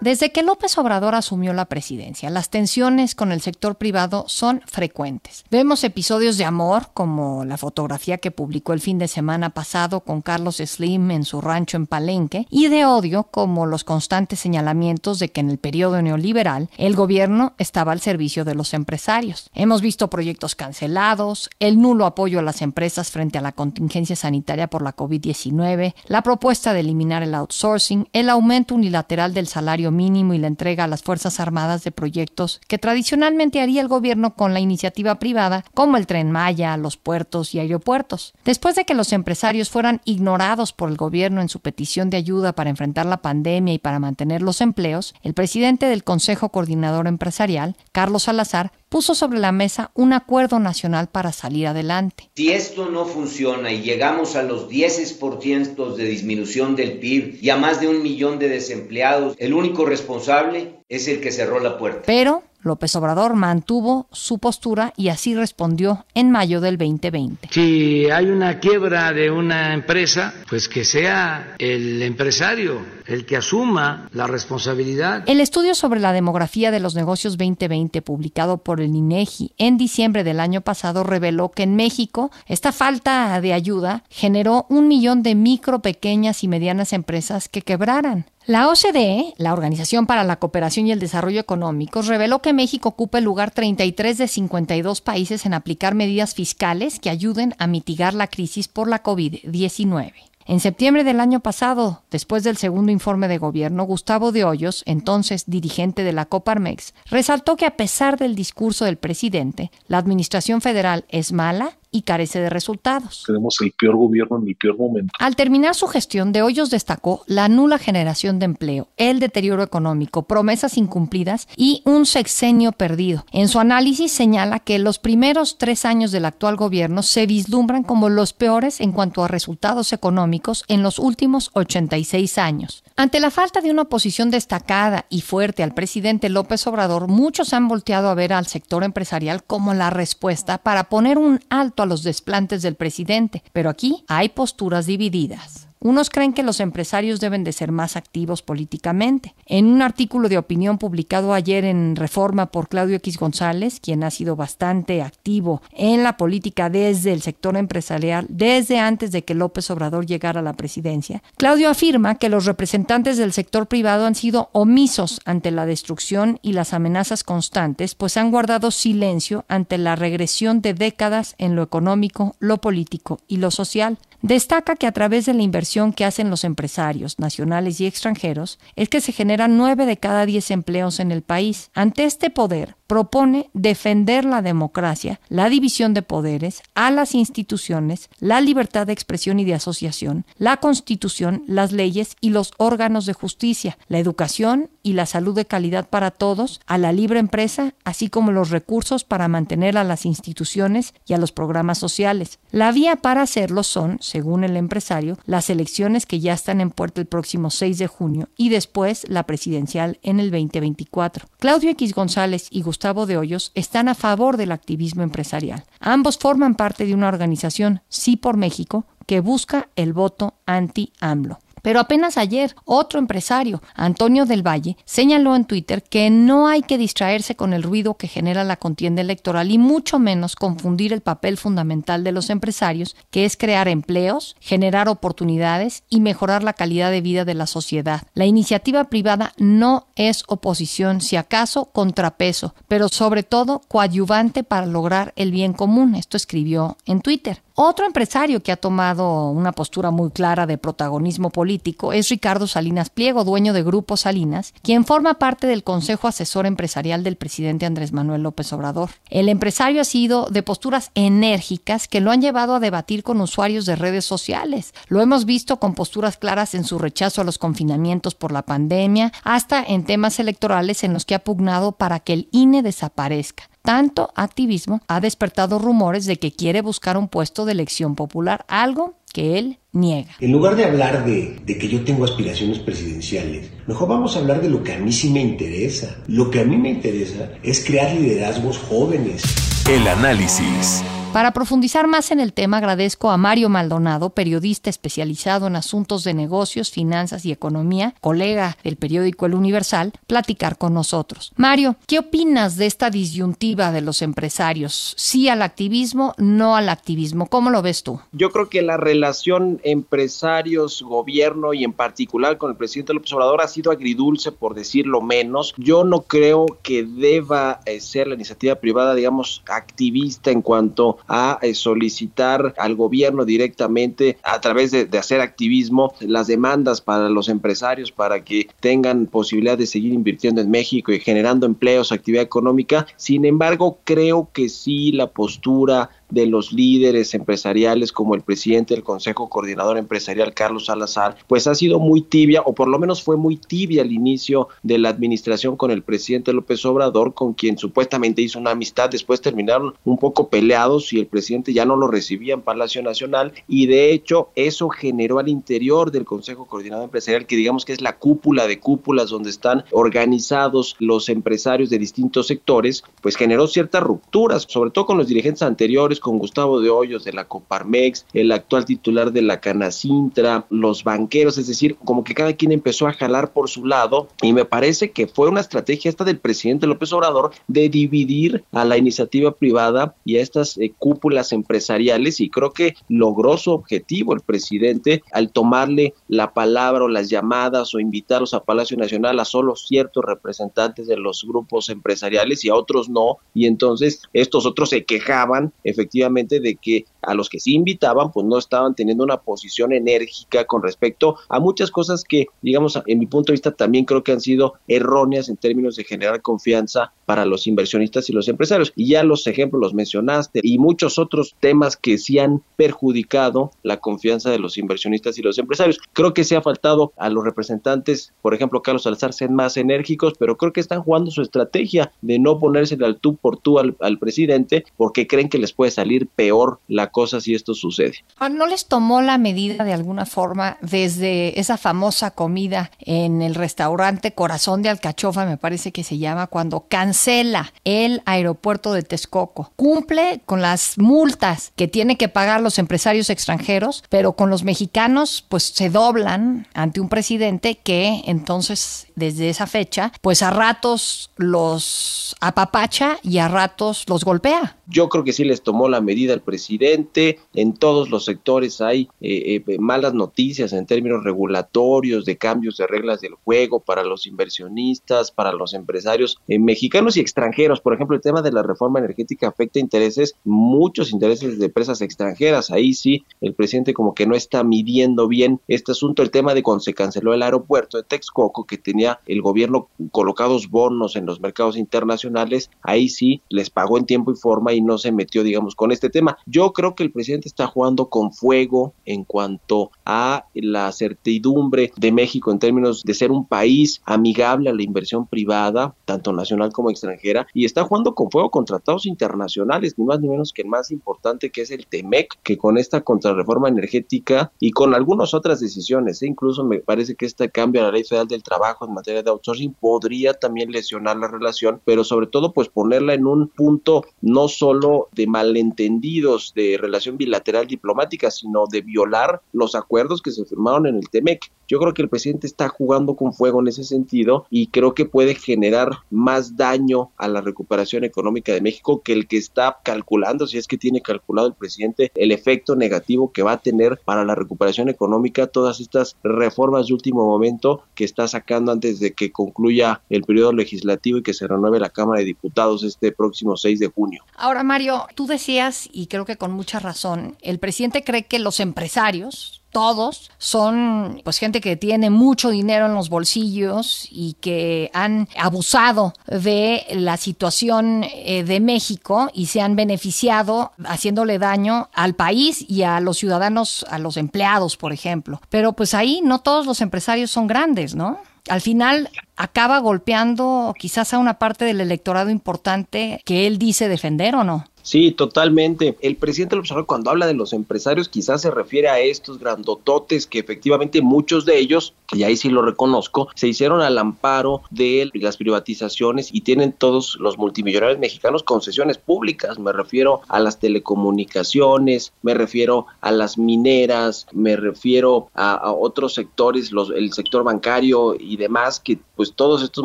Desde 0.00 0.30
que 0.30 0.44
López 0.44 0.78
Obrador 0.78 1.16
asumió 1.16 1.52
la 1.52 1.64
presidencia, 1.64 2.30
las 2.30 2.50
tensiones 2.50 3.16
con 3.16 3.32
el 3.32 3.40
sector 3.40 3.74
privado 3.74 4.26
son 4.28 4.62
frecuentes. 4.64 5.44
Vemos 5.50 5.82
episodios 5.82 6.38
de 6.38 6.44
amor, 6.44 6.90
como 6.94 7.44
la 7.44 7.56
fotografía 7.56 8.18
que 8.18 8.30
publicó 8.30 8.72
el 8.72 8.80
fin 8.80 8.98
de 8.98 9.08
semana 9.08 9.50
pasado 9.50 10.02
con 10.02 10.22
Carlos 10.22 10.58
Slim 10.64 11.10
en 11.10 11.24
su 11.24 11.40
rancho 11.40 11.76
en 11.76 11.88
Palenque, 11.88 12.46
y 12.48 12.68
de 12.68 12.86
odio, 12.86 13.24
como 13.24 13.66
los 13.66 13.82
constantes 13.82 14.38
señalamientos 14.38 15.18
de 15.18 15.30
que 15.30 15.40
en 15.40 15.50
el 15.50 15.58
periodo 15.58 16.00
neoliberal 16.00 16.70
el 16.76 16.94
gobierno 16.94 17.54
estaba 17.58 17.90
al 17.90 18.00
servicio 18.00 18.44
de 18.44 18.54
los 18.54 18.74
empresarios. 18.74 19.50
Hemos 19.52 19.82
visto 19.82 20.08
proyectos 20.08 20.54
cancelados, 20.54 21.50
el 21.58 21.80
nulo 21.80 22.06
apoyo 22.06 22.38
a 22.38 22.42
las 22.42 22.62
empresas 22.62 23.10
frente 23.10 23.38
a 23.38 23.42
la 23.42 23.50
contingencia 23.50 24.14
sanitaria 24.14 24.68
por 24.68 24.82
la 24.82 24.94
COVID-19, 24.94 25.94
la 26.06 26.22
propuesta 26.22 26.72
de 26.72 26.80
eliminar 26.80 27.24
el 27.24 27.34
outsourcing, 27.34 28.08
el 28.12 28.30
aumento 28.30 28.76
unilateral 28.76 29.34
del 29.34 29.48
salario 29.48 29.87
mínimo 29.90 30.34
y 30.34 30.38
la 30.38 30.46
entrega 30.46 30.84
a 30.84 30.88
las 30.88 31.02
Fuerzas 31.02 31.40
Armadas 31.40 31.84
de 31.84 31.92
proyectos 31.92 32.60
que 32.68 32.78
tradicionalmente 32.78 33.60
haría 33.60 33.80
el 33.80 33.88
gobierno 33.88 34.34
con 34.34 34.54
la 34.54 34.60
iniciativa 34.60 35.18
privada, 35.18 35.64
como 35.74 35.96
el 35.96 36.06
tren 36.06 36.30
Maya, 36.30 36.76
los 36.76 36.96
puertos 36.96 37.54
y 37.54 37.60
aeropuertos. 37.60 38.34
Después 38.44 38.74
de 38.74 38.84
que 38.84 38.94
los 38.94 39.12
empresarios 39.12 39.70
fueran 39.70 40.00
ignorados 40.04 40.72
por 40.72 40.90
el 40.90 40.96
gobierno 40.96 41.40
en 41.40 41.48
su 41.48 41.60
petición 41.60 42.10
de 42.10 42.16
ayuda 42.16 42.52
para 42.52 42.70
enfrentar 42.70 43.06
la 43.06 43.22
pandemia 43.22 43.74
y 43.74 43.78
para 43.78 43.98
mantener 43.98 44.42
los 44.42 44.60
empleos, 44.60 45.14
el 45.22 45.34
presidente 45.34 45.86
del 45.86 46.04
Consejo 46.04 46.50
Coordinador 46.50 47.06
Empresarial, 47.06 47.76
Carlos 47.92 48.24
Salazar, 48.24 48.72
puso 48.88 49.14
sobre 49.14 49.38
la 49.38 49.52
mesa 49.52 49.90
un 49.94 50.12
acuerdo 50.12 50.58
nacional 50.58 51.08
para 51.08 51.32
salir 51.32 51.66
adelante. 51.66 52.30
Si 52.36 52.50
esto 52.50 52.88
no 52.88 53.04
funciona 53.04 53.72
y 53.72 53.82
llegamos 53.82 54.36
a 54.36 54.42
los 54.42 54.68
10% 54.68 55.94
de 55.94 56.04
disminución 56.04 56.76
del 56.76 56.98
PIB 56.98 57.38
y 57.42 57.50
a 57.50 57.56
más 57.56 57.80
de 57.80 57.88
un 57.88 58.02
millón 58.02 58.38
de 58.38 58.48
desempleados, 58.48 59.34
el 59.38 59.54
único 59.54 59.84
responsable 59.84 60.80
es 60.88 61.08
el 61.08 61.20
que 61.20 61.32
cerró 61.32 61.60
la 61.60 61.78
puerta. 61.78 62.02
Pero 62.06 62.42
López 62.60 62.94
Obrador 62.96 63.34
mantuvo 63.34 64.08
su 64.12 64.38
postura 64.38 64.92
y 64.96 65.08
así 65.08 65.34
respondió 65.34 66.06
en 66.14 66.30
mayo 66.30 66.60
del 66.60 66.76
2020. 66.76 67.48
Si 67.50 68.10
hay 68.10 68.26
una 68.26 68.58
quiebra 68.58 69.12
de 69.12 69.30
una 69.30 69.74
empresa, 69.74 70.34
pues 70.48 70.68
que 70.68 70.84
sea 70.84 71.54
el 71.58 72.02
empresario 72.02 72.98
el 73.06 73.24
que 73.24 73.36
asuma 73.36 74.08
la 74.12 74.26
responsabilidad. 74.26 75.24
El 75.26 75.40
estudio 75.40 75.74
sobre 75.74 75.98
la 75.98 76.12
demografía 76.12 76.70
de 76.70 76.78
los 76.78 76.94
negocios 76.94 77.38
2020 77.38 78.02
publicado 78.02 78.58
por 78.58 78.80
el 78.80 78.94
INEGI 78.94 79.52
en 79.56 79.78
diciembre 79.78 80.24
del 80.24 80.40
año 80.40 80.60
pasado 80.60 81.04
reveló 81.04 81.50
que 81.50 81.62
en 81.62 81.74
México 81.74 82.30
esta 82.46 82.70
falta 82.70 83.40
de 83.40 83.54
ayuda 83.54 84.04
generó 84.10 84.66
un 84.68 84.88
millón 84.88 85.22
de 85.22 85.34
micro, 85.34 85.80
pequeñas 85.80 86.44
y 86.44 86.48
medianas 86.48 86.92
empresas 86.92 87.48
que 87.48 87.62
quebraran. 87.62 88.26
La 88.48 88.70
OCDE, 88.70 89.34
la 89.36 89.52
Organización 89.52 90.06
para 90.06 90.24
la 90.24 90.36
Cooperación 90.36 90.86
y 90.86 90.92
el 90.92 91.00
Desarrollo 91.00 91.38
Económico, 91.38 92.00
reveló 92.00 92.40
que 92.40 92.54
México 92.54 92.88
ocupa 92.88 93.18
el 93.18 93.24
lugar 93.24 93.50
33 93.50 94.16
de 94.16 94.26
52 94.26 95.02
países 95.02 95.44
en 95.44 95.52
aplicar 95.52 95.94
medidas 95.94 96.32
fiscales 96.32 96.98
que 96.98 97.10
ayuden 97.10 97.54
a 97.58 97.66
mitigar 97.66 98.14
la 98.14 98.26
crisis 98.26 98.66
por 98.66 98.88
la 98.88 99.02
COVID-19. 99.02 100.14
En 100.46 100.60
septiembre 100.60 101.04
del 101.04 101.20
año 101.20 101.40
pasado, 101.40 102.04
después 102.10 102.42
del 102.42 102.56
segundo 102.56 102.90
informe 102.90 103.28
de 103.28 103.36
gobierno, 103.36 103.84
Gustavo 103.84 104.32
de 104.32 104.44
Hoyos, 104.44 104.82
entonces 104.86 105.44
dirigente 105.46 106.02
de 106.02 106.14
la 106.14 106.24
Coparmex, 106.24 106.94
resaltó 107.10 107.56
que 107.56 107.66
a 107.66 107.76
pesar 107.76 108.16
del 108.16 108.34
discurso 108.34 108.86
del 108.86 108.96
presidente, 108.96 109.70
la 109.88 109.98
administración 109.98 110.62
federal 110.62 111.04
es 111.10 111.32
mala 111.32 111.76
y 111.90 112.02
carece 112.02 112.40
de 112.40 112.50
resultados. 112.50 113.24
Tenemos 113.26 113.56
el 113.60 113.72
peor 113.72 113.96
gobierno 113.96 114.38
en 114.38 114.48
el 114.48 114.56
peor 114.56 114.78
momento. 114.78 115.12
Al 115.18 115.36
terminar 115.36 115.74
su 115.74 115.86
gestión, 115.86 116.32
De 116.32 116.42
Hoyos 116.42 116.70
destacó 116.70 117.22
la 117.26 117.48
nula 117.48 117.78
generación 117.78 118.38
de 118.38 118.46
empleo, 118.46 118.88
el 118.96 119.20
deterioro 119.20 119.62
económico, 119.62 120.22
promesas 120.22 120.76
incumplidas 120.76 121.48
y 121.56 121.82
un 121.84 122.06
sexenio 122.06 122.72
perdido. 122.72 123.24
En 123.32 123.48
su 123.48 123.60
análisis 123.60 124.12
señala 124.12 124.60
que 124.60 124.78
los 124.78 124.98
primeros 124.98 125.58
tres 125.58 125.84
años 125.84 126.12
del 126.12 126.24
actual 126.24 126.56
gobierno 126.56 127.02
se 127.02 127.26
vislumbran 127.26 127.82
como 127.82 128.08
los 128.08 128.32
peores 128.32 128.80
en 128.80 128.92
cuanto 128.92 129.24
a 129.24 129.28
resultados 129.28 129.92
económicos 129.92 130.64
en 130.68 130.82
los 130.82 130.98
últimos 130.98 131.50
86 131.54 132.38
años. 132.38 132.84
Ante 132.96 133.20
la 133.20 133.30
falta 133.30 133.60
de 133.60 133.70
una 133.70 133.82
oposición 133.82 134.30
destacada 134.30 135.06
y 135.08 135.20
fuerte 135.20 135.62
al 135.62 135.74
presidente 135.74 136.28
López 136.28 136.66
Obrador, 136.66 137.08
muchos 137.08 137.52
han 137.52 137.68
volteado 137.68 138.08
a 138.08 138.14
ver 138.14 138.32
al 138.32 138.46
sector 138.46 138.84
empresarial 138.84 139.44
como 139.44 139.74
la 139.74 139.90
respuesta 139.90 140.58
para 140.58 140.84
poner 140.84 141.18
un 141.18 141.40
alto 141.48 141.77
a 141.82 141.86
los 141.86 142.02
desplantes 142.02 142.62
del 142.62 142.74
presidente, 142.74 143.42
pero 143.52 143.70
aquí 143.70 144.04
hay 144.08 144.30
posturas 144.30 144.86
divididas. 144.86 145.67
Unos 145.80 146.10
creen 146.10 146.32
que 146.32 146.42
los 146.42 146.60
empresarios 146.60 147.20
deben 147.20 147.44
de 147.44 147.52
ser 147.52 147.70
más 147.70 147.96
activos 147.96 148.42
políticamente. 148.42 149.34
En 149.46 149.66
un 149.66 149.80
artículo 149.82 150.28
de 150.28 150.38
opinión 150.38 150.78
publicado 150.78 151.32
ayer 151.32 151.64
en 151.64 151.94
Reforma 151.94 152.46
por 152.46 152.68
Claudio 152.68 152.96
X 152.96 153.16
González, 153.18 153.78
quien 153.80 154.02
ha 154.02 154.10
sido 154.10 154.34
bastante 154.34 155.02
activo 155.02 155.62
en 155.72 156.02
la 156.02 156.16
política 156.16 156.68
desde 156.68 157.12
el 157.12 157.22
sector 157.22 157.56
empresarial, 157.56 158.26
desde 158.28 158.78
antes 158.78 159.12
de 159.12 159.22
que 159.22 159.34
López 159.34 159.70
Obrador 159.70 160.04
llegara 160.04 160.40
a 160.40 160.42
la 160.42 160.54
presidencia, 160.54 161.22
Claudio 161.36 161.70
afirma 161.70 162.16
que 162.16 162.28
los 162.28 162.44
representantes 162.44 163.16
del 163.16 163.32
sector 163.32 163.68
privado 163.68 164.06
han 164.06 164.14
sido 164.14 164.50
omisos 164.52 165.20
ante 165.24 165.50
la 165.50 165.66
destrucción 165.66 166.40
y 166.42 166.54
las 166.54 166.74
amenazas 166.74 167.22
constantes, 167.22 167.94
pues 167.94 168.16
han 168.16 168.30
guardado 168.30 168.70
silencio 168.70 169.44
ante 169.48 169.78
la 169.78 169.94
regresión 169.94 170.60
de 170.60 170.74
décadas 170.74 171.36
en 171.38 171.54
lo 171.54 171.62
económico, 171.62 172.34
lo 172.40 172.58
político 172.58 173.20
y 173.28 173.36
lo 173.36 173.50
social. 173.50 173.98
Destaca 174.22 174.74
que 174.74 174.88
a 174.88 174.92
través 174.92 175.26
de 175.26 175.34
la 175.34 175.42
inversión 175.42 175.92
que 175.92 176.04
hacen 176.04 176.28
los 176.28 176.42
empresarios 176.42 177.18
nacionales 177.18 177.80
y 177.80 177.86
extranjeros 177.86 178.58
es 178.74 178.88
que 178.88 179.00
se 179.00 179.12
generan 179.12 179.56
nueve 179.56 179.86
de 179.86 179.96
cada 179.96 180.26
diez 180.26 180.50
empleos 180.50 180.98
en 180.98 181.12
el 181.12 181.22
país. 181.22 181.70
Ante 181.74 182.04
este 182.04 182.28
poder, 182.30 182.74
propone 182.88 183.50
defender 183.52 184.24
la 184.24 184.42
democracia, 184.42 185.20
la 185.28 185.48
división 185.48 185.94
de 185.94 186.02
poderes, 186.02 186.62
a 186.74 186.90
las 186.90 187.14
instituciones, 187.14 188.08
la 188.18 188.40
libertad 188.40 188.86
de 188.86 188.94
expresión 188.94 189.38
y 189.38 189.44
de 189.44 189.54
asociación, 189.54 190.24
la 190.38 190.56
constitución, 190.56 191.44
las 191.46 191.70
leyes 191.70 192.16
y 192.20 192.30
los 192.30 192.52
órganos 192.56 193.04
de 193.04 193.12
justicia, 193.12 193.78
la 193.88 193.98
educación 193.98 194.70
y 194.82 194.94
la 194.94 195.04
salud 195.04 195.34
de 195.34 195.44
calidad 195.44 195.88
para 195.88 196.10
todos, 196.10 196.60
a 196.66 196.78
la 196.78 196.92
libre 196.92 197.20
empresa, 197.20 197.74
así 197.84 198.08
como 198.08 198.32
los 198.32 198.48
recursos 198.50 199.04
para 199.04 199.28
mantener 199.28 199.76
a 199.76 199.84
las 199.84 200.06
instituciones 200.06 200.94
y 201.06 201.12
a 201.12 201.18
los 201.18 201.30
programas 201.30 201.76
sociales. 201.76 202.38
La 202.50 202.72
vía 202.72 202.96
para 202.96 203.20
hacerlo 203.20 203.64
son, 203.64 203.98
según 204.08 204.44
el 204.44 204.56
empresario, 204.56 205.18
las 205.26 205.50
elecciones 205.50 206.06
que 206.06 206.20
ya 206.20 206.32
están 206.32 206.60
en 206.60 206.70
puerta 206.70 207.00
el 207.00 207.06
próximo 207.06 207.50
6 207.50 207.78
de 207.78 207.86
junio 207.86 208.28
y 208.36 208.48
después 208.48 209.06
la 209.08 209.24
presidencial 209.24 209.98
en 210.02 210.20
el 210.20 210.30
2024. 210.30 211.26
Claudio 211.38 211.70
X 211.70 211.94
González 211.94 212.48
y 212.50 212.62
Gustavo 212.62 213.06
de 213.06 213.16
Hoyos 213.16 213.52
están 213.54 213.88
a 213.88 213.94
favor 213.94 214.36
del 214.36 214.52
activismo 214.52 215.02
empresarial. 215.02 215.64
Ambos 215.80 216.18
forman 216.18 216.54
parte 216.54 216.86
de 216.86 216.94
una 216.94 217.08
organización, 217.08 217.82
Sí 217.88 218.16
por 218.16 218.36
México, 218.36 218.86
que 219.06 219.20
busca 219.20 219.68
el 219.74 219.92
voto 219.94 220.34
anti-AMLO. 220.44 221.38
Pero 221.62 221.80
apenas 221.80 222.16
ayer, 222.18 222.54
otro 222.64 222.98
empresario, 222.98 223.62
Antonio 223.74 224.26
del 224.26 224.46
Valle, 224.46 224.76
señaló 224.84 225.36
en 225.36 225.44
Twitter 225.44 225.82
que 225.82 226.10
no 226.10 226.48
hay 226.48 226.62
que 226.62 226.78
distraerse 226.78 227.36
con 227.36 227.52
el 227.52 227.62
ruido 227.62 227.94
que 227.94 228.08
genera 228.08 228.44
la 228.44 228.56
contienda 228.56 229.02
electoral 229.02 229.50
y 229.50 229.58
mucho 229.58 229.98
menos 229.98 230.36
confundir 230.36 230.92
el 230.92 231.00
papel 231.00 231.36
fundamental 231.36 232.04
de 232.04 232.12
los 232.12 232.30
empresarios, 232.30 232.96
que 233.10 233.24
es 233.24 233.36
crear 233.36 233.68
empleos, 233.68 234.36
generar 234.40 234.88
oportunidades 234.88 235.84
y 235.88 236.00
mejorar 236.00 236.42
la 236.42 236.52
calidad 236.52 236.90
de 236.90 237.00
vida 237.00 237.24
de 237.24 237.34
la 237.34 237.46
sociedad. 237.46 238.02
La 238.14 238.26
iniciativa 238.26 238.84
privada 238.84 239.32
no 239.38 239.88
es 239.96 240.24
oposición, 240.28 241.00
si 241.00 241.16
acaso 241.16 241.66
contrapeso, 241.66 242.54
pero 242.68 242.88
sobre 242.88 243.22
todo 243.22 243.60
coadyuvante 243.68 244.44
para 244.44 244.66
lograr 244.66 245.12
el 245.16 245.30
bien 245.30 245.52
común. 245.52 245.94
Esto 245.94 246.16
escribió 246.16 246.76
en 246.86 247.00
Twitter. 247.00 247.42
Otro 247.60 247.86
empresario 247.86 248.40
que 248.40 248.52
ha 248.52 248.56
tomado 248.56 249.30
una 249.30 249.50
postura 249.50 249.90
muy 249.90 250.12
clara 250.12 250.46
de 250.46 250.58
protagonismo 250.58 251.30
político 251.30 251.92
es 251.92 252.08
Ricardo 252.08 252.46
Salinas 252.46 252.88
Pliego, 252.88 253.24
dueño 253.24 253.52
de 253.52 253.64
Grupo 253.64 253.96
Salinas, 253.96 254.54
quien 254.62 254.84
forma 254.84 255.14
parte 255.14 255.48
del 255.48 255.64
Consejo 255.64 256.06
Asesor 256.06 256.46
Empresarial 256.46 257.02
del 257.02 257.16
presidente 257.16 257.66
Andrés 257.66 257.92
Manuel 257.92 258.22
López 258.22 258.52
Obrador. 258.52 258.90
El 259.10 259.28
empresario 259.28 259.80
ha 259.80 259.84
sido 259.84 260.26
de 260.30 260.44
posturas 260.44 260.92
enérgicas 260.94 261.88
que 261.88 262.00
lo 262.00 262.12
han 262.12 262.22
llevado 262.22 262.54
a 262.54 262.60
debatir 262.60 263.02
con 263.02 263.20
usuarios 263.20 263.66
de 263.66 263.74
redes 263.74 264.04
sociales. 264.04 264.72
Lo 264.86 265.00
hemos 265.00 265.24
visto 265.24 265.58
con 265.58 265.74
posturas 265.74 266.16
claras 266.16 266.54
en 266.54 266.62
su 266.62 266.78
rechazo 266.78 267.22
a 267.22 267.24
los 267.24 267.38
confinamientos 267.38 268.14
por 268.14 268.30
la 268.30 268.42
pandemia, 268.42 269.12
hasta 269.24 269.64
en 269.64 269.82
temas 269.82 270.20
electorales 270.20 270.84
en 270.84 270.92
los 270.92 271.04
que 271.04 271.16
ha 271.16 271.24
pugnado 271.24 271.72
para 271.72 271.98
que 271.98 272.12
el 272.12 272.28
INE 272.30 272.62
desaparezca. 272.62 273.50
Tanto 273.68 274.10
activismo 274.16 274.80
ha 274.88 274.98
despertado 274.98 275.58
rumores 275.58 276.06
de 276.06 276.18
que 276.18 276.32
quiere 276.32 276.62
buscar 276.62 276.96
un 276.96 277.06
puesto 277.06 277.44
de 277.44 277.52
elección 277.52 277.96
popular, 277.96 278.46
algo 278.48 278.94
que 279.12 279.36
él 279.36 279.58
niega. 279.72 280.08
En 280.20 280.32
lugar 280.32 280.56
de 280.56 280.64
hablar 280.64 281.04
de, 281.04 281.38
de, 281.44 281.58
que 281.58 281.68
yo 281.68 281.84
tengo 281.84 282.06
aspiraciones 282.06 282.60
presidenciales, 282.60 283.50
mejor 283.66 283.90
vamos 283.90 284.16
a 284.16 284.20
hablar 284.20 284.40
de 284.40 284.48
lo 284.48 284.62
que 284.62 284.72
a 284.72 284.78
mí 284.78 284.90
sí 284.90 285.10
me 285.10 285.20
interesa. 285.20 285.98
Lo 286.06 286.30
que 286.30 286.40
a 286.40 286.44
mí 286.44 286.56
me 286.56 286.70
interesa 286.70 287.28
es 287.42 287.62
crear 287.62 287.94
liderazgos 287.94 288.56
jóvenes. 288.56 289.22
El 289.68 289.86
análisis. 289.86 290.82
Para 291.12 291.32
profundizar 291.32 291.86
más 291.86 292.10
en 292.10 292.20
el 292.20 292.34
tema, 292.34 292.58
agradezco 292.58 293.10
a 293.10 293.16
Mario 293.16 293.48
Maldonado, 293.48 294.10
periodista 294.10 294.68
especializado 294.68 295.46
en 295.46 295.56
asuntos 295.56 296.04
de 296.04 296.12
negocios, 296.12 296.70
finanzas 296.70 297.24
y 297.24 297.32
economía, 297.32 297.94
colega 298.02 298.58
del 298.62 298.76
periódico 298.76 299.24
El 299.24 299.34
Universal, 299.34 299.92
platicar 300.06 300.58
con 300.58 300.74
nosotros. 300.74 301.32
Mario, 301.36 301.76
¿qué 301.86 301.98
opinas 301.98 302.56
de 302.56 302.66
esta 302.66 302.90
disyuntiva 302.90 303.72
de 303.72 303.80
los 303.80 304.02
empresarios? 304.02 304.94
Sí 304.98 305.30
al 305.30 305.40
activismo, 305.40 306.14
no 306.18 306.56
al 306.56 306.68
activismo. 306.68 307.26
¿Cómo 307.26 307.48
lo 307.48 307.62
ves 307.62 307.82
tú? 307.82 308.00
Yo 308.12 308.30
creo 308.30 308.50
que 308.50 308.60
la 308.60 308.76
relación 308.76 309.60
empresarios-gobierno 309.64 311.54
y 311.54 311.64
en 311.64 311.72
particular 311.72 312.36
con 312.36 312.50
el 312.50 312.56
presidente 312.56 312.92
López 312.92 313.12
Obrador 313.14 313.40
ha 313.40 313.48
sido 313.48 313.72
agridulce, 313.72 314.30
por 314.30 314.54
decirlo 314.54 315.00
menos. 315.00 315.54
Yo 315.56 315.84
no 315.84 316.02
creo 316.02 316.46
que 316.62 316.84
deba 316.84 317.60
eh, 317.64 317.80
ser 317.80 318.08
la 318.08 318.14
iniciativa 318.14 318.56
privada, 318.56 318.94
digamos, 318.94 319.42
activista 319.46 320.30
en 320.30 320.42
cuanto 320.42 320.97
a 321.06 321.38
eh, 321.42 321.54
solicitar 321.54 322.54
al 322.58 322.74
gobierno 322.74 323.24
directamente 323.24 324.18
a 324.22 324.40
través 324.40 324.70
de, 324.70 324.84
de, 324.86 324.98
hacer 324.98 325.20
activismo 325.20 325.94
las 326.00 326.26
demandas 326.26 326.80
para 326.80 327.08
los 327.08 327.28
empresarios 327.28 327.92
para 327.92 328.24
que 328.24 328.48
tengan 328.60 329.06
posibilidad 329.06 329.56
de 329.56 329.66
seguir 329.66 329.92
invirtiendo 329.92 330.40
en 330.40 330.50
México 330.50 330.92
y 330.92 331.00
generando 331.00 331.46
empleos, 331.46 331.92
actividad 331.92 332.24
económica. 332.24 332.86
Sin 332.96 333.24
embargo, 333.24 333.78
creo 333.84 334.28
que 334.32 334.48
sí 334.48 334.92
la 334.92 335.08
postura 335.08 335.90
de 336.10 336.26
los 336.26 336.52
líderes 336.52 337.14
empresariales 337.14 337.92
como 337.92 338.14
el 338.14 338.22
presidente 338.22 338.74
del 338.74 338.82
Consejo 338.82 339.28
Coordinador 339.28 339.78
Empresarial 339.78 340.34
Carlos 340.34 340.66
Salazar, 340.66 341.16
pues 341.26 341.46
ha 341.46 341.54
sido 341.54 341.78
muy 341.78 342.02
tibia 342.02 342.42
o 342.44 342.54
por 342.54 342.68
lo 342.68 342.78
menos 342.78 343.02
fue 343.02 343.16
muy 343.16 343.36
tibia 343.36 343.82
al 343.82 343.92
inicio 343.92 344.48
de 344.62 344.78
la 344.78 344.88
administración 344.88 345.56
con 345.56 345.70
el 345.70 345.82
presidente 345.82 346.32
López 346.32 346.64
Obrador, 346.64 347.14
con 347.14 347.34
quien 347.34 347.58
supuestamente 347.58 348.22
hizo 348.22 348.38
una 348.38 348.52
amistad, 348.52 348.90
después 348.90 349.20
terminaron 349.20 349.74
un 349.84 349.98
poco 349.98 350.28
peleados 350.28 350.92
y 350.92 350.98
el 350.98 351.06
presidente 351.06 351.52
ya 351.52 351.64
no 351.64 351.76
lo 351.76 351.88
recibía 351.88 352.34
en 352.34 352.42
Palacio 352.42 352.82
Nacional 352.82 353.32
y 353.46 353.66
de 353.66 353.92
hecho 353.92 354.30
eso 354.34 354.68
generó 354.68 355.18
al 355.18 355.28
interior 355.28 355.90
del 355.90 356.04
Consejo 356.04 356.46
Coordinador 356.46 356.84
Empresarial, 356.84 357.26
que 357.26 357.36
digamos 357.36 357.64
que 357.64 357.72
es 357.72 357.80
la 357.80 357.98
cúpula 357.98 358.46
de 358.46 358.60
cúpulas 358.60 359.10
donde 359.10 359.30
están 359.30 359.64
organizados 359.70 360.76
los 360.78 361.08
empresarios 361.08 361.70
de 361.70 361.78
distintos 361.78 362.26
sectores, 362.26 362.84
pues 363.02 363.16
generó 363.16 363.46
ciertas 363.46 363.82
rupturas, 363.82 364.46
sobre 364.48 364.70
todo 364.70 364.86
con 364.86 364.98
los 364.98 365.08
dirigentes 365.08 365.42
anteriores 365.42 365.97
con 366.00 366.18
Gustavo 366.18 366.60
de 366.60 366.70
Hoyos 366.70 367.04
de 367.04 367.12
la 367.12 367.26
Coparmex, 367.26 368.06
el 368.12 368.32
actual 368.32 368.64
titular 368.64 369.12
de 369.12 369.22
la 369.22 369.40
Canacintra, 369.40 370.46
los 370.50 370.84
banqueros, 370.84 371.38
es 371.38 371.46
decir, 371.46 371.76
como 371.76 372.04
que 372.04 372.14
cada 372.14 372.32
quien 372.34 372.52
empezó 372.52 372.86
a 372.86 372.92
jalar 372.92 373.32
por 373.32 373.48
su 373.48 373.64
lado 373.64 374.08
y 374.22 374.32
me 374.32 374.44
parece 374.44 374.90
que 374.90 375.06
fue 375.06 375.28
una 375.28 375.40
estrategia 375.40 375.88
esta 375.88 376.04
del 376.04 376.18
presidente 376.18 376.66
López 376.66 376.92
Obrador 376.92 377.32
de 377.46 377.68
dividir 377.68 378.44
a 378.52 378.64
la 378.64 378.76
iniciativa 378.76 379.32
privada 379.32 379.94
y 380.04 380.16
a 380.16 380.22
estas 380.22 380.56
eh, 380.58 380.72
cúpulas 380.78 381.32
empresariales 381.32 382.20
y 382.20 382.30
creo 382.30 382.52
que 382.52 382.74
logró 382.88 383.36
su 383.36 383.52
objetivo 383.52 384.14
el 384.14 384.20
presidente 384.20 385.02
al 385.12 385.30
tomarle 385.30 385.94
la 386.08 386.32
palabra 386.32 386.84
o 386.84 386.88
las 386.88 387.08
llamadas 387.08 387.74
o 387.74 387.80
invitarlos 387.80 388.34
a 388.34 388.44
Palacio 388.44 388.76
Nacional 388.76 389.20
a 389.20 389.24
solo 389.24 389.56
ciertos 389.56 390.04
representantes 390.04 390.86
de 390.86 390.96
los 390.96 391.24
grupos 391.26 391.68
empresariales 391.68 392.44
y 392.44 392.48
a 392.48 392.54
otros 392.54 392.88
no. 392.88 393.18
Y 393.34 393.46
entonces 393.46 394.02
estos 394.12 394.46
otros 394.46 394.70
se 394.70 394.84
quejaban 394.84 395.52
efectivamente 395.64 395.87
efectivamente 395.88 396.40
de 396.40 396.56
que 396.56 396.84
a 397.02 397.14
los 397.14 397.28
que 397.28 397.40
sí 397.40 397.54
invitaban, 397.54 398.12
pues 398.12 398.26
no 398.26 398.38
estaban 398.38 398.74
teniendo 398.74 399.04
una 399.04 399.18
posición 399.18 399.72
enérgica 399.72 400.44
con 400.44 400.62
respecto 400.62 401.16
a 401.28 401.40
muchas 401.40 401.70
cosas 401.70 402.04
que, 402.04 402.26
digamos, 402.42 402.78
en 402.86 402.98
mi 402.98 403.06
punto 403.06 403.32
de 403.32 403.34
vista 403.34 403.52
también 403.52 403.84
creo 403.84 404.02
que 404.02 404.12
han 404.12 404.20
sido 404.20 404.54
erróneas 404.66 405.28
en 405.28 405.36
términos 405.36 405.76
de 405.76 405.84
generar 405.84 406.20
confianza 406.20 406.92
para 407.06 407.24
los 407.24 407.46
inversionistas 407.46 408.10
y 408.10 408.12
los 408.12 408.28
empresarios. 408.28 408.72
Y 408.76 408.90
ya 408.90 409.02
los 409.02 409.26
ejemplos 409.26 409.62
los 409.62 409.74
mencionaste 409.74 410.40
y 410.42 410.58
muchos 410.58 410.98
otros 410.98 411.34
temas 411.40 411.76
que 411.76 411.96
sí 411.96 412.18
han 412.18 412.42
perjudicado 412.56 413.52
la 413.62 413.78
confianza 413.78 414.30
de 414.30 414.38
los 414.38 414.58
inversionistas 414.58 415.16
y 415.18 415.22
los 415.22 415.38
empresarios. 415.38 415.78
Creo 415.94 416.12
que 416.12 416.24
se 416.24 416.36
ha 416.36 416.42
faltado 416.42 416.92
a 416.98 417.08
los 417.08 417.24
representantes, 417.24 418.12
por 418.20 418.34
ejemplo, 418.34 418.60
Carlos 418.60 418.82
Salazar, 418.82 419.14
ser 419.14 419.30
más 419.30 419.56
enérgicos, 419.56 420.12
pero 420.18 420.36
creo 420.36 420.52
que 420.52 420.60
están 420.60 420.82
jugando 420.82 421.10
su 421.10 421.22
estrategia 421.22 421.92
de 422.02 422.18
no 422.18 422.38
ponerse 422.38 422.76
al 422.82 422.98
tú 422.98 423.16
por 423.16 423.38
tú 423.38 423.58
al, 423.58 423.76
al 423.80 423.98
presidente 423.98 424.64
porque 424.76 425.06
creen 425.06 425.28
que 425.28 425.38
les 425.38 425.52
puede 425.52 425.70
salir 425.78 426.08
peor 426.08 426.58
la 426.66 426.88
cosa 426.88 427.20
si 427.20 427.34
esto 427.34 427.54
sucede. 427.54 428.04
Ah, 428.18 428.28
¿No 428.28 428.48
les 428.48 428.66
tomó 428.66 429.00
la 429.00 429.16
medida 429.16 429.62
de 429.62 429.72
alguna 429.72 430.06
forma 430.06 430.58
desde 430.60 431.38
esa 431.38 431.56
famosa 431.56 432.10
comida 432.10 432.72
en 432.80 433.22
el 433.22 433.36
restaurante 433.36 434.12
Corazón 434.12 434.62
de 434.62 434.70
Alcachofa, 434.70 435.24
me 435.24 435.36
parece 435.36 435.70
que 435.70 435.84
se 435.84 435.98
llama, 435.98 436.26
cuando 436.26 436.66
cancela 436.68 437.52
el 437.62 438.02
aeropuerto 438.06 438.72
de 438.72 438.82
Texcoco? 438.82 439.52
Cumple 439.54 440.20
con 440.26 440.42
las 440.42 440.76
multas 440.78 441.52
que 441.54 441.68
tiene 441.68 441.96
que 441.96 442.08
pagar 442.08 442.40
los 442.40 442.58
empresarios 442.58 443.08
extranjeros, 443.08 443.84
pero 443.88 444.14
con 444.14 444.30
los 444.30 444.42
mexicanos 444.42 445.24
pues 445.28 445.44
se 445.44 445.70
doblan 445.70 446.48
ante 446.54 446.80
un 446.80 446.88
presidente 446.88 447.58
que 447.58 448.02
entonces 448.06 448.88
desde 448.96 449.28
esa 449.28 449.46
fecha 449.46 449.92
pues 450.00 450.22
a 450.22 450.30
ratos 450.30 451.12
los 451.16 452.16
apapacha 452.20 452.98
y 453.04 453.18
a 453.18 453.28
ratos 453.28 453.84
los 453.86 454.04
golpea. 454.04 454.57
Yo 454.70 454.90
creo 454.90 455.02
que 455.02 455.14
sí 455.14 455.24
les 455.24 455.42
tomó 455.42 455.68
la 455.68 455.80
medida 455.80 456.12
el 456.12 456.20
presidente. 456.20 457.18
En 457.32 457.54
todos 457.54 457.88
los 457.88 458.04
sectores 458.04 458.60
hay 458.60 458.88
eh, 459.00 459.42
eh, 459.46 459.58
malas 459.58 459.94
noticias 459.94 460.52
en 460.52 460.66
términos 460.66 461.04
regulatorios, 461.04 462.04
de 462.04 462.18
cambios 462.18 462.58
de 462.58 462.66
reglas 462.66 463.00
del 463.00 463.14
juego 463.14 463.60
para 463.60 463.82
los 463.82 464.06
inversionistas, 464.06 465.10
para 465.10 465.32
los 465.32 465.54
empresarios 465.54 466.18
eh, 466.28 466.38
mexicanos 466.38 466.96
y 466.96 467.00
extranjeros. 467.00 467.62
Por 467.62 467.72
ejemplo, 467.72 467.96
el 467.96 468.02
tema 468.02 468.20
de 468.20 468.30
la 468.30 468.42
reforma 468.42 468.78
energética 468.78 469.28
afecta 469.28 469.58
intereses, 469.58 470.14
muchos 470.24 470.92
intereses 470.92 471.38
de 471.38 471.46
empresas 471.46 471.80
extranjeras. 471.80 472.50
Ahí 472.50 472.74
sí, 472.74 473.04
el 473.22 473.32
presidente 473.32 473.72
como 473.72 473.94
que 473.94 474.06
no 474.06 474.14
está 474.14 474.44
midiendo 474.44 475.08
bien 475.08 475.40
este 475.48 475.72
asunto. 475.72 476.02
El 476.02 476.10
tema 476.10 476.34
de 476.34 476.42
cuando 476.42 476.60
se 476.60 476.74
canceló 476.74 477.14
el 477.14 477.22
aeropuerto 477.22 477.78
de 477.78 477.84
Texcoco, 477.84 478.44
que 478.44 478.58
tenía 478.58 479.00
el 479.06 479.22
gobierno 479.22 479.68
colocados 479.92 480.50
bonos 480.50 480.94
en 480.96 481.06
los 481.06 481.20
mercados 481.20 481.56
internacionales, 481.56 482.50
ahí 482.60 482.90
sí 482.90 483.22
les 483.30 483.48
pagó 483.48 483.78
en 483.78 483.86
tiempo 483.86 484.12
y 484.12 484.16
forma 484.16 484.52
no 484.60 484.78
se 484.78 484.92
metió, 484.92 485.22
digamos, 485.22 485.54
con 485.54 485.72
este 485.72 485.90
tema. 485.90 486.18
Yo 486.26 486.52
creo 486.52 486.74
que 486.74 486.82
el 486.82 486.92
presidente 486.92 487.28
está 487.28 487.46
jugando 487.46 487.88
con 487.88 488.12
fuego 488.12 488.74
en 488.84 489.04
cuanto 489.04 489.70
a 489.84 490.26
la 490.34 490.72
certidumbre 490.72 491.72
de 491.76 491.92
México 491.92 492.30
en 492.30 492.38
términos 492.38 492.82
de 492.82 492.94
ser 492.94 493.10
un 493.10 493.26
país 493.26 493.80
amigable 493.84 494.50
a 494.50 494.54
la 494.54 494.62
inversión 494.62 495.06
privada, 495.06 495.74
tanto 495.84 496.12
nacional 496.12 496.52
como 496.52 496.70
extranjera, 496.70 497.26
y 497.34 497.44
está 497.44 497.64
jugando 497.64 497.94
con 497.94 498.10
fuego 498.10 498.30
con 498.30 498.44
tratados 498.44 498.86
internacionales, 498.86 499.74
ni 499.76 499.84
más 499.84 500.00
ni 500.00 500.08
menos 500.08 500.32
que 500.32 500.42
el 500.42 500.48
más 500.48 500.70
importante 500.70 501.30
que 501.30 501.42
es 501.42 501.50
el 501.50 501.66
TEMEC, 501.66 502.18
que 502.22 502.36
con 502.36 502.58
esta 502.58 502.82
contrarreforma 502.82 503.48
energética 503.48 504.32
y 504.38 504.50
con 504.50 504.74
algunas 504.74 505.14
otras 505.14 505.40
decisiones, 505.40 506.02
e 506.02 506.06
incluso 506.06 506.44
me 506.44 506.58
parece 506.60 506.94
que 506.94 507.06
este 507.06 507.30
cambio 507.30 507.62
a 507.62 507.64
la 507.66 507.72
ley 507.72 507.84
federal 507.84 508.08
del 508.08 508.22
trabajo 508.22 508.66
en 508.66 508.74
materia 508.74 509.02
de 509.02 509.10
outsourcing 509.10 509.54
podría 509.54 510.14
también 510.14 510.50
lesionar 510.50 510.96
la 510.96 511.08
relación, 511.08 511.60
pero 511.64 511.84
sobre 511.84 512.06
todo 512.06 512.32
pues 512.32 512.48
ponerla 512.48 512.94
en 512.94 513.06
un 513.06 513.28
punto 513.28 513.84
no 514.00 514.28
solo 514.48 514.88
de 514.92 515.06
malentendidos 515.06 516.32
de 516.34 516.56
relación 516.58 516.96
bilateral 516.96 517.46
diplomática, 517.46 518.10
sino 518.10 518.46
de 518.50 518.62
violar 518.62 519.20
los 519.34 519.54
acuerdos 519.54 520.00
que 520.00 520.10
se 520.10 520.24
firmaron 520.24 520.66
en 520.66 520.76
el 520.76 520.88
TEMEC. 520.88 521.30
Yo 521.48 521.58
creo 521.58 521.74
que 521.74 521.82
el 521.82 521.88
presidente 521.88 522.26
está 522.26 522.48
jugando 522.48 522.94
con 522.94 523.12
fuego 523.12 523.40
en 523.40 523.48
ese 523.48 523.64
sentido 523.64 524.26
y 524.30 524.48
creo 524.48 524.74
que 524.74 524.84
puede 524.84 525.14
generar 525.14 525.70
más 525.90 526.36
daño 526.36 526.90
a 526.98 527.08
la 527.08 527.22
recuperación 527.22 527.84
económica 527.84 528.32
de 528.32 528.42
México 528.42 528.82
que 528.82 528.92
el 528.92 529.06
que 529.06 529.16
está 529.16 529.58
calculando, 529.64 530.26
si 530.26 530.36
es 530.36 530.46
que 530.46 530.58
tiene 530.58 530.82
calculado 530.82 531.28
el 531.28 531.34
presidente, 531.34 531.90
el 531.94 532.12
efecto 532.12 532.54
negativo 532.54 533.12
que 533.12 533.22
va 533.22 533.32
a 533.32 533.40
tener 533.40 533.80
para 533.84 534.04
la 534.04 534.14
recuperación 534.14 534.68
económica 534.68 535.26
todas 535.26 535.60
estas 535.60 535.96
reformas 536.02 536.66
de 536.66 536.74
último 536.74 537.06
momento 537.06 537.62
que 537.74 537.84
está 537.84 538.08
sacando 538.08 538.52
antes 538.52 538.78
de 538.80 538.92
que 538.92 539.10
concluya 539.10 539.80
el 539.88 540.04
periodo 540.04 540.32
legislativo 540.32 540.98
y 540.98 541.02
que 541.02 541.14
se 541.14 541.26
renueve 541.26 541.60
la 541.60 541.70
Cámara 541.70 542.00
de 542.00 542.06
Diputados 542.06 542.62
este 542.62 542.92
próximo 542.92 543.38
6 543.38 543.58
de 543.58 543.68
junio. 543.68 544.04
Ahora, 544.16 544.37
Mario, 544.42 544.86
tú 544.94 545.06
decías, 545.06 545.68
y 545.72 545.86
creo 545.86 546.04
que 546.04 546.16
con 546.16 546.32
mucha 546.32 546.58
razón, 546.58 547.16
el 547.22 547.38
presidente 547.38 547.84
cree 547.84 548.04
que 548.04 548.18
los 548.18 548.40
empresarios, 548.40 549.38
todos 549.50 550.10
son 550.18 551.00
pues 551.04 551.18
gente 551.18 551.40
que 551.40 551.56
tiene 551.56 551.90
mucho 551.90 552.30
dinero 552.30 552.66
en 552.66 552.74
los 552.74 552.90
bolsillos 552.90 553.88
y 553.90 554.14
que 554.20 554.70
han 554.74 555.08
abusado 555.16 555.94
de 556.06 556.66
la 556.70 556.96
situación 556.96 557.84
eh, 557.84 558.24
de 558.24 558.40
México 558.40 559.10
y 559.14 559.26
se 559.26 559.40
han 559.40 559.56
beneficiado 559.56 560.52
haciéndole 560.64 561.18
daño 561.18 561.70
al 561.72 561.94
país 561.94 562.44
y 562.48 562.62
a 562.62 562.80
los 562.80 562.98
ciudadanos, 562.98 563.64
a 563.70 563.78
los 563.78 563.96
empleados, 563.96 564.56
por 564.56 564.72
ejemplo. 564.72 565.20
Pero 565.30 565.54
pues 565.54 565.74
ahí 565.74 566.02
no 566.04 566.20
todos 566.20 566.46
los 566.46 566.60
empresarios 566.60 567.10
son 567.10 567.26
grandes, 567.26 567.74
¿no? 567.74 567.98
Al 568.28 568.40
final 568.40 568.90
acaba 569.16 569.58
golpeando 569.58 570.54
quizás 570.58 570.94
a 570.94 570.98
una 570.98 571.18
parte 571.18 571.44
del 571.44 571.60
electorado 571.60 572.10
importante 572.10 573.00
que 573.04 573.26
él 573.26 573.38
dice 573.38 573.68
defender 573.68 574.14
o 574.14 574.24
no. 574.24 574.44
Sí, 574.68 574.92
totalmente. 574.92 575.78
El 575.80 575.96
presidente 575.96 576.36
López 576.36 576.50
Obrador 576.50 576.66
cuando 576.66 576.90
habla 576.90 577.06
de 577.06 577.14
los 577.14 577.32
empresarios 577.32 577.88
quizás 577.88 578.20
se 578.20 578.30
refiere 578.30 578.68
a 578.68 578.78
estos 578.78 579.18
grandototes 579.18 580.06
que 580.06 580.18
efectivamente 580.18 580.82
muchos 580.82 581.24
de 581.24 581.38
ellos, 581.38 581.72
y 581.90 582.02
ahí 582.02 582.18
sí 582.18 582.28
lo 582.28 582.42
reconozco, 582.42 583.08
se 583.14 583.28
hicieron 583.28 583.62
al 583.62 583.78
amparo 583.78 584.42
de 584.50 584.90
las 584.92 585.16
privatizaciones 585.16 586.10
y 586.12 586.20
tienen 586.20 586.52
todos 586.52 586.98
los 587.00 587.16
multimillonarios 587.16 587.78
mexicanos 587.78 588.22
concesiones 588.22 588.76
públicas. 588.76 589.38
Me 589.38 589.54
refiero 589.54 590.02
a 590.06 590.20
las 590.20 590.38
telecomunicaciones, 590.38 591.94
me 592.02 592.12
refiero 592.12 592.66
a 592.82 592.92
las 592.92 593.16
mineras, 593.16 594.06
me 594.12 594.36
refiero 594.36 595.08
a, 595.14 595.50
otros 595.50 595.94
sectores, 595.94 596.52
los, 596.52 596.68
el 596.68 596.92
sector 596.92 597.24
bancario 597.24 597.96
y 597.98 598.18
demás, 598.18 598.60
que 598.60 598.78
pues 598.96 599.14
todos 599.14 599.42
estos 599.42 599.64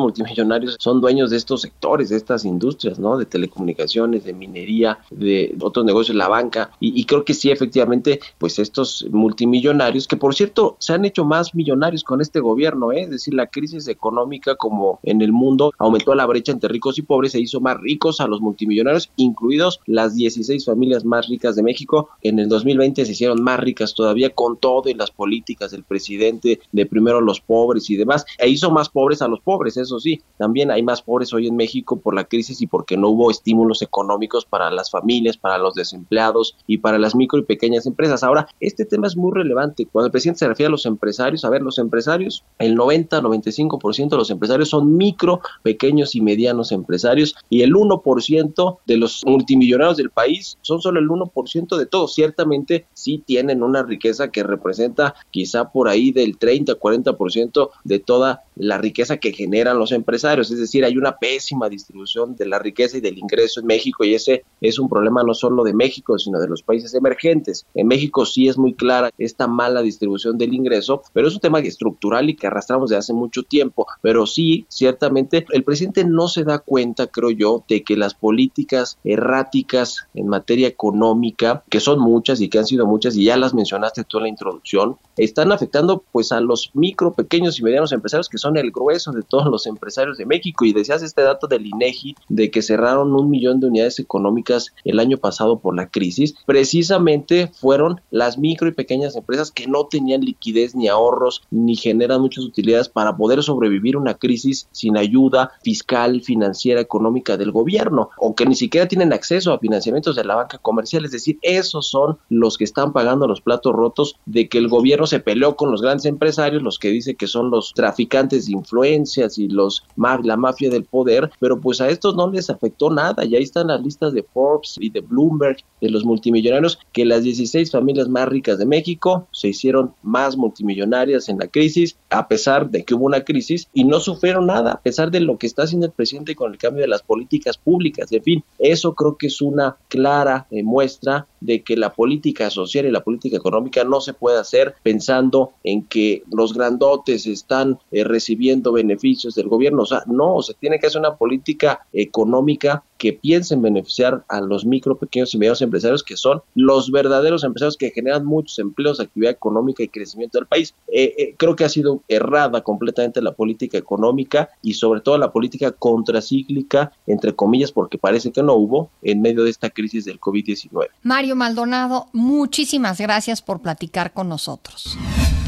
multimillonarios 0.00 0.76
son 0.78 1.02
dueños 1.02 1.28
de 1.28 1.36
estos 1.36 1.60
sectores, 1.60 2.08
de 2.08 2.16
estas 2.16 2.46
industrias, 2.46 2.98
¿no? 2.98 3.18
De 3.18 3.26
telecomunicaciones, 3.26 4.24
de 4.24 4.32
minería, 4.32 4.93
de 5.10 5.54
otros 5.60 5.84
negocios, 5.84 6.16
la 6.16 6.28
banca, 6.28 6.70
y, 6.80 7.04
creo 7.04 7.24
que 7.24 7.34
sí, 7.34 7.50
efectivamente, 7.50 8.20
pues 8.38 8.58
estos 8.58 9.06
multimillonarios, 9.10 10.06
que 10.06 10.16
por 10.16 10.34
cierto 10.34 10.76
se 10.78 10.92
han 10.92 11.04
hecho 11.04 11.24
más 11.24 11.54
millonarios 11.54 12.04
con 12.04 12.20
este 12.20 12.40
gobierno, 12.40 12.92
¿eh? 12.92 13.02
es 13.02 13.10
decir, 13.10 13.34
la 13.34 13.46
crisis 13.46 13.88
económica 13.88 14.56
como 14.56 15.00
en 15.02 15.22
el 15.22 15.32
mundo 15.32 15.72
aumentó 15.78 16.14
la 16.14 16.26
brecha 16.26 16.52
entre 16.52 16.68
ricos 16.68 16.98
y 16.98 17.02
pobres, 17.02 17.32
se 17.32 17.40
hizo 17.40 17.60
más 17.60 17.78
ricos 17.80 18.20
a 18.20 18.26
los 18.26 18.40
multimillonarios, 18.40 19.10
incluidos 19.16 19.80
las 19.86 20.14
16 20.14 20.64
familias 20.64 21.04
más 21.04 21.28
ricas 21.28 21.56
de 21.56 21.62
México, 21.62 22.10
en 22.22 22.38
el 22.38 22.48
2020 22.48 23.04
se 23.04 23.12
hicieron 23.12 23.42
más 23.42 23.60
ricas 23.60 23.94
todavía 23.94 24.30
con 24.30 24.56
todo 24.56 24.88
y 24.88 24.94
las 24.94 25.10
políticas 25.10 25.70
del 25.70 25.84
presidente 25.84 26.60
de 26.72 26.86
primero 26.86 27.20
los 27.20 27.40
pobres 27.40 27.90
y 27.90 27.96
demás, 27.96 28.24
e 28.38 28.48
hizo 28.48 28.70
más 28.70 28.88
pobres 28.88 29.22
a 29.22 29.28
los 29.28 29.40
pobres, 29.40 29.76
eso 29.76 29.98
sí, 30.00 30.22
también 30.38 30.70
hay 30.70 30.82
más 30.82 31.02
pobres 31.02 31.32
hoy 31.32 31.46
en 31.46 31.56
México 31.56 31.96
por 31.98 32.14
la 32.14 32.24
crisis 32.24 32.60
y 32.60 32.66
porque 32.66 32.96
no 32.96 33.08
hubo 33.08 33.30
estímulos 33.30 33.82
económicos 33.82 34.44
para 34.44 34.70
las 34.70 34.83
familias, 34.90 35.36
para 35.36 35.58
los 35.58 35.74
desempleados 35.74 36.56
y 36.66 36.78
para 36.78 36.98
las 36.98 37.14
micro 37.14 37.38
y 37.38 37.44
pequeñas 37.44 37.86
empresas. 37.86 38.22
Ahora, 38.22 38.46
este 38.60 38.84
tema 38.84 39.06
es 39.06 39.16
muy 39.16 39.32
relevante. 39.32 39.86
Cuando 39.86 40.06
el 40.06 40.12
presidente 40.12 40.40
se 40.40 40.48
refiere 40.48 40.68
a 40.68 40.70
los 40.70 40.86
empresarios, 40.86 41.44
a 41.44 41.50
ver, 41.50 41.62
los 41.62 41.78
empresarios, 41.78 42.44
el 42.58 42.76
90-95% 42.76 44.10
de 44.10 44.16
los 44.16 44.30
empresarios 44.30 44.68
son 44.70 44.96
micro, 44.96 45.40
pequeños 45.62 46.14
y 46.14 46.20
medianos 46.20 46.72
empresarios 46.72 47.34
y 47.50 47.62
el 47.62 47.72
1% 47.72 48.78
de 48.86 48.96
los 48.96 49.22
multimillonarios 49.24 49.96
del 49.96 50.10
país 50.10 50.58
son 50.62 50.80
solo 50.80 51.00
el 51.00 51.08
1% 51.08 51.76
de 51.76 51.86
todos. 51.86 52.14
Ciertamente 52.14 52.86
sí 52.94 53.22
tienen 53.24 53.62
una 53.62 53.82
riqueza 53.82 54.30
que 54.30 54.42
representa 54.42 55.14
quizá 55.30 55.70
por 55.70 55.88
ahí 55.88 56.10
del 56.10 56.38
30-40% 56.38 57.70
de 57.84 57.98
toda 57.98 58.44
la 58.56 58.78
riqueza 58.78 59.16
que 59.16 59.32
generan 59.32 59.78
los 59.78 59.92
empresarios. 59.92 60.50
Es 60.50 60.58
decir, 60.58 60.84
hay 60.84 60.96
una 60.96 61.16
pésima 61.16 61.68
distribución 61.68 62.36
de 62.36 62.46
la 62.46 62.58
riqueza 62.58 62.98
y 62.98 63.00
del 63.00 63.18
ingreso 63.18 63.60
en 63.60 63.66
México 63.66 64.04
y 64.04 64.14
ese 64.14 64.44
es 64.60 64.78
un 64.78 64.88
problema 64.88 65.22
no 65.22 65.34
solo 65.34 65.64
de 65.64 65.74
México, 65.74 66.18
sino 66.18 66.40
de 66.40 66.48
los 66.48 66.62
países 66.62 66.94
emergentes. 66.94 67.66
En 67.74 67.86
México 67.86 68.26
sí 68.26 68.48
es 68.48 68.58
muy 68.58 68.74
clara 68.74 69.10
esta 69.18 69.46
mala 69.46 69.82
distribución 69.82 70.38
del 70.38 70.54
ingreso, 70.54 71.02
pero 71.12 71.28
es 71.28 71.34
un 71.34 71.40
tema 71.40 71.60
estructural 71.60 72.28
y 72.30 72.36
que 72.36 72.46
arrastramos 72.46 72.90
de 72.90 72.96
hace 72.96 73.12
mucho 73.12 73.42
tiempo. 73.42 73.86
Pero 74.02 74.26
sí, 74.26 74.66
ciertamente, 74.68 75.46
el 75.50 75.64
presidente 75.64 76.04
no 76.04 76.28
se 76.28 76.44
da 76.44 76.58
cuenta, 76.58 77.06
creo 77.06 77.30
yo, 77.30 77.64
de 77.68 77.82
que 77.82 77.96
las 77.96 78.14
políticas 78.14 78.98
erráticas 79.04 80.06
en 80.14 80.28
materia 80.28 80.68
económica, 80.68 81.62
que 81.68 81.80
son 81.80 82.00
muchas 82.00 82.40
y 82.40 82.48
que 82.48 82.58
han 82.58 82.66
sido 82.66 82.86
muchas, 82.86 83.16
y 83.16 83.24
ya 83.24 83.36
las 83.36 83.54
mencionaste 83.54 84.04
tú 84.04 84.18
en 84.18 84.24
la 84.24 84.28
introducción, 84.28 84.96
están 85.16 85.52
afectando 85.52 86.04
pues 86.12 86.32
a 86.32 86.40
los 86.40 86.70
micro, 86.74 87.12
pequeños 87.12 87.58
y 87.58 87.62
medianos 87.62 87.92
empresarios 87.92 88.28
que 88.28 88.38
son 88.44 88.56
el 88.58 88.70
grueso 88.70 89.10
de 89.12 89.22
todos 89.22 89.46
los 89.46 89.66
empresarios 89.66 90.18
de 90.18 90.26
México. 90.26 90.64
Y 90.64 90.72
decías 90.72 91.02
este 91.02 91.22
dato 91.22 91.46
del 91.46 91.66
INEGI 91.66 92.14
de 92.28 92.50
que 92.50 92.62
cerraron 92.62 93.14
un 93.14 93.30
millón 93.30 93.58
de 93.58 93.68
unidades 93.68 93.98
económicas 93.98 94.72
el 94.84 95.00
año 95.00 95.16
pasado 95.16 95.58
por 95.58 95.74
la 95.74 95.88
crisis, 95.88 96.34
precisamente 96.46 97.50
fueron 97.54 98.00
las 98.10 98.38
micro 98.38 98.68
y 98.68 98.72
pequeñas 98.72 99.16
empresas 99.16 99.50
que 99.50 99.66
no 99.66 99.86
tenían 99.86 100.20
liquidez 100.20 100.74
ni 100.74 100.88
ahorros 100.88 101.42
ni 101.50 101.74
generan 101.74 102.20
muchas 102.20 102.44
utilidades 102.44 102.88
para 102.88 103.16
poder 103.16 103.42
sobrevivir 103.42 103.96
una 103.96 104.14
crisis 104.14 104.68
sin 104.72 104.96
ayuda 104.96 105.52
fiscal, 105.62 106.20
financiera, 106.20 106.80
económica 106.80 107.36
del 107.36 107.50
gobierno, 107.50 108.10
o 108.18 108.34
que 108.34 108.46
ni 108.46 108.54
siquiera 108.54 108.88
tienen 108.88 109.12
acceso 109.12 109.52
a 109.52 109.58
financiamientos 109.58 110.16
de 110.16 110.24
la 110.24 110.34
banca 110.34 110.58
comercial. 110.58 111.04
Es 111.04 111.12
decir, 111.12 111.38
esos 111.42 111.88
son 111.88 112.18
los 112.28 112.58
que 112.58 112.64
están 112.64 112.92
pagando 112.92 113.26
los 113.26 113.40
platos 113.40 113.72
rotos 113.72 114.16
de 114.26 114.48
que 114.48 114.58
el 114.58 114.68
gobierno 114.68 115.06
se 115.06 115.20
peleó 115.20 115.56
con 115.56 115.70
los 115.70 115.80
grandes 115.80 116.04
empresarios, 116.04 116.62
los 116.62 116.78
que 116.78 116.90
dice 116.90 117.14
que 117.14 117.26
son 117.26 117.50
los 117.50 117.72
traficantes 117.74 118.33
influencias 118.48 119.38
y 119.38 119.48
los 119.48 119.84
la 120.22 120.36
mafia 120.36 120.70
del 120.70 120.84
poder, 120.84 121.30
pero 121.40 121.60
pues 121.60 121.80
a 121.80 121.88
estos 121.88 122.14
no 122.14 122.30
les 122.30 122.50
afectó 122.50 122.90
nada. 122.90 123.24
Y 123.24 123.36
ahí 123.36 123.42
están 123.42 123.68
las 123.68 123.82
listas 123.82 124.12
de 124.12 124.22
Forbes 124.22 124.76
y 124.78 124.90
de 124.90 125.00
Bloomberg, 125.00 125.58
de 125.80 125.90
los 125.90 126.04
multimillonarios, 126.04 126.78
que 126.92 127.04
las 127.04 127.22
16 127.22 127.70
familias 127.70 128.08
más 128.08 128.28
ricas 128.28 128.58
de 128.58 128.66
México 128.66 129.26
se 129.32 129.48
hicieron 129.48 129.94
más 130.02 130.36
multimillonarias 130.36 131.28
en 131.28 131.38
la 131.38 131.48
crisis, 131.48 131.96
a 132.10 132.28
pesar 132.28 132.70
de 132.70 132.84
que 132.84 132.94
hubo 132.94 133.06
una 133.06 133.24
crisis 133.24 133.68
y 133.72 133.84
no 133.84 134.00
sufrieron 134.00 134.46
nada, 134.46 134.72
a 134.72 134.80
pesar 134.80 135.10
de 135.10 135.20
lo 135.20 135.38
que 135.38 135.46
está 135.46 135.62
haciendo 135.62 135.86
el 135.86 135.92
presidente 135.92 136.34
con 136.34 136.52
el 136.52 136.58
cambio 136.58 136.82
de 136.82 136.88
las 136.88 137.02
políticas 137.02 137.56
públicas. 137.56 138.10
En 138.12 138.22
fin, 138.22 138.44
eso 138.58 138.94
creo 138.94 139.16
que 139.16 139.28
es 139.28 139.40
una 139.40 139.76
clara 139.88 140.46
eh, 140.50 140.62
muestra 140.62 141.26
de 141.44 141.62
que 141.62 141.76
la 141.76 141.92
política 141.92 142.48
social 142.48 142.86
y 142.86 142.90
la 142.90 143.04
política 143.04 143.36
económica 143.36 143.84
no 143.84 144.00
se 144.00 144.14
puede 144.14 144.38
hacer 144.38 144.74
pensando 144.82 145.52
en 145.62 145.84
que 145.84 146.22
los 146.32 146.54
grandotes 146.54 147.26
están 147.26 147.78
eh, 147.90 148.02
recibiendo 148.02 148.72
beneficios 148.72 149.34
del 149.34 149.48
gobierno. 149.48 149.82
O 149.82 149.86
sea, 149.86 150.04
no, 150.06 150.40
se 150.40 150.54
tiene 150.54 150.78
que 150.78 150.86
hacer 150.86 151.00
una 151.00 151.16
política 151.16 151.86
económica 151.92 152.82
que 153.04 153.12
piense 153.12 153.52
en 153.52 153.60
beneficiar 153.60 154.24
a 154.30 154.40
los 154.40 154.64
micro, 154.64 154.96
pequeños 154.96 155.34
y 155.34 155.36
medianos 155.36 155.60
empresarios 155.60 156.02
que 156.02 156.16
son 156.16 156.40
los 156.54 156.90
verdaderos 156.90 157.44
empresarios 157.44 157.76
que 157.76 157.90
generan 157.90 158.24
muchos 158.24 158.58
empleos, 158.58 158.98
actividad 158.98 159.32
económica 159.32 159.82
y 159.82 159.88
crecimiento 159.88 160.38
del 160.38 160.46
país. 160.46 160.74
Eh, 160.88 161.14
eh, 161.18 161.34
creo 161.36 161.54
que 161.54 161.66
ha 161.66 161.68
sido 161.68 162.02
errada 162.08 162.62
completamente 162.62 163.20
la 163.20 163.32
política 163.32 163.76
económica 163.76 164.48
y 164.62 164.72
sobre 164.72 165.02
todo 165.02 165.18
la 165.18 165.32
política 165.32 165.72
contracíclica, 165.72 166.92
entre 167.06 167.34
comillas, 167.34 167.72
porque 167.72 167.98
parece 167.98 168.32
que 168.32 168.42
no 168.42 168.54
hubo 168.54 168.88
en 169.02 169.20
medio 169.20 169.44
de 169.44 169.50
esta 169.50 169.68
crisis 169.68 170.06
del 170.06 170.18
COVID-19. 170.18 170.88
Mario 171.02 171.36
Maldonado, 171.36 172.06
muchísimas 172.14 172.98
gracias 172.98 173.42
por 173.42 173.60
platicar 173.60 174.14
con 174.14 174.30
nosotros. 174.30 174.96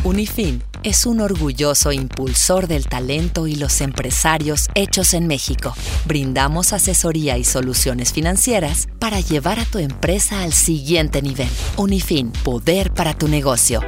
Unifin 0.04 0.62
es 0.82 1.06
un 1.06 1.20
orgulloso 1.20 1.92
impulsor 1.92 2.68
del 2.68 2.86
talento 2.86 3.46
y 3.46 3.56
los 3.56 3.80
empresarios 3.80 4.68
hechos 4.74 5.14
en 5.14 5.26
México. 5.26 5.74
Brindamos 6.04 6.72
asesoría 6.72 7.38
y 7.38 7.44
soluciones 7.44 8.12
financieras 8.12 8.88
para 8.98 9.20
llevar 9.20 9.58
a 9.58 9.64
tu 9.64 9.78
empresa 9.78 10.42
al 10.42 10.52
siguiente 10.52 11.22
nivel. 11.22 11.48
Unifin, 11.76 12.30
poder 12.30 12.92
para 12.92 13.14
tu 13.14 13.28
negocio. 13.28 13.80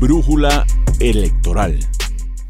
Brújula 0.00 0.66
electoral. 0.98 1.78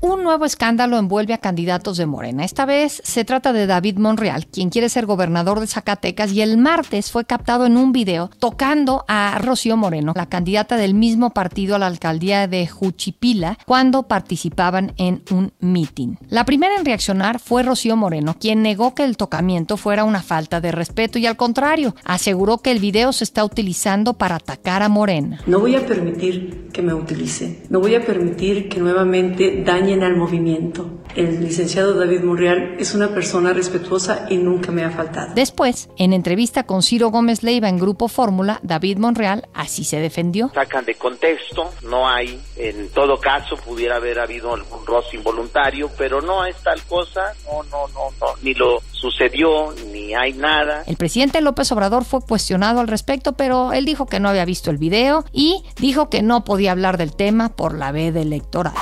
Un 0.08 0.22
nuevo 0.22 0.44
escándalo 0.44 0.98
envuelve 0.98 1.34
a 1.34 1.38
candidatos 1.38 1.96
de 1.96 2.06
Morena. 2.06 2.44
Esta 2.44 2.64
vez 2.64 3.02
se 3.02 3.24
trata 3.24 3.52
de 3.52 3.66
David 3.66 3.98
Monreal, 3.98 4.46
quien 4.46 4.70
quiere 4.70 4.88
ser 4.88 5.04
gobernador 5.04 5.58
de 5.58 5.66
Zacatecas 5.66 6.30
y 6.30 6.42
el 6.42 6.58
martes 6.58 7.10
fue 7.10 7.24
captado 7.24 7.66
en 7.66 7.76
un 7.76 7.90
video 7.90 8.30
tocando 8.38 9.04
a 9.08 9.36
Rocío 9.40 9.76
Moreno, 9.76 10.12
la 10.14 10.26
candidata 10.26 10.76
del 10.76 10.94
mismo 10.94 11.30
partido 11.30 11.74
a 11.74 11.80
la 11.80 11.88
alcaldía 11.88 12.46
de 12.46 12.68
Juchipila, 12.68 13.58
cuando 13.66 14.04
participaban 14.04 14.92
en 14.96 15.24
un 15.32 15.52
mitin. 15.58 16.20
La 16.28 16.44
primera 16.44 16.76
en 16.76 16.84
reaccionar 16.84 17.40
fue 17.40 17.64
Rocío 17.64 17.96
Moreno, 17.96 18.36
quien 18.38 18.62
negó 18.62 18.94
que 18.94 19.02
el 19.02 19.16
tocamiento 19.16 19.76
fuera 19.76 20.04
una 20.04 20.22
falta 20.22 20.60
de 20.60 20.70
respeto 20.70 21.18
y 21.18 21.26
al 21.26 21.36
contrario, 21.36 21.96
aseguró 22.04 22.58
que 22.58 22.70
el 22.70 22.78
video 22.78 23.12
se 23.12 23.24
está 23.24 23.44
utilizando 23.44 24.14
para 24.14 24.36
atacar 24.36 24.84
a 24.84 24.88
Morena. 24.88 25.40
No 25.48 25.58
voy 25.58 25.74
a 25.74 25.84
permitir 25.84 26.68
que 26.72 26.80
me 26.80 26.94
utilice, 26.94 27.64
no 27.70 27.80
voy 27.80 27.96
a 27.96 28.06
permitir 28.06 28.68
que 28.68 28.78
nuevamente 28.78 29.64
al 30.02 30.16
movimiento. 30.16 30.88
El 31.14 31.40
licenciado 31.40 31.94
David 31.94 32.20
Monreal 32.20 32.76
es 32.78 32.94
una 32.94 33.08
persona 33.08 33.52
respetuosa 33.52 34.26
y 34.28 34.36
nunca 34.36 34.70
me 34.72 34.84
ha 34.84 34.90
faltado. 34.90 35.34
Después, 35.34 35.88
en 35.96 36.12
entrevista 36.12 36.64
con 36.64 36.82
Ciro 36.82 37.10
Gómez 37.10 37.42
Leiva 37.42 37.68
en 37.68 37.78
Grupo 37.78 38.08
Fórmula, 38.08 38.60
David 38.62 38.98
Monreal 38.98 39.48
así 39.54 39.84
se 39.84 39.98
defendió. 39.98 40.50
Sacan 40.54 40.84
de 40.84 40.94
contexto, 40.94 41.70
no 41.88 42.08
hay, 42.08 42.40
en 42.56 42.88
todo 42.90 43.18
caso 43.18 43.56
pudiera 43.56 43.96
haber 43.96 44.18
habido 44.18 44.54
algún 44.54 44.84
roce 44.86 45.16
involuntario, 45.16 45.90
pero 45.96 46.20
no 46.20 46.44
es 46.44 46.56
tal 46.62 46.82
cosa, 46.82 47.32
no, 47.46 47.62
no, 47.64 47.88
no, 47.88 48.10
no, 48.20 48.26
ni 48.42 48.54
lo 48.54 48.80
sucedió, 48.92 49.72
ni 49.92 50.14
hay 50.14 50.32
nada. 50.32 50.82
El 50.86 50.96
presidente 50.96 51.40
López 51.40 51.70
Obrador 51.72 52.04
fue 52.04 52.20
cuestionado 52.20 52.80
al 52.80 52.88
respecto, 52.88 53.34
pero 53.34 53.72
él 53.72 53.84
dijo 53.84 54.06
que 54.06 54.20
no 54.20 54.28
había 54.28 54.44
visto 54.44 54.70
el 54.70 54.78
video 54.78 55.24
y 55.32 55.62
dijo 55.78 56.10
que 56.10 56.22
no 56.22 56.44
podía 56.44 56.72
hablar 56.72 56.96
del 56.98 57.14
tema 57.14 57.50
por 57.50 57.74
la 57.74 57.92
veda 57.92 58.20
electoral. 58.20 58.74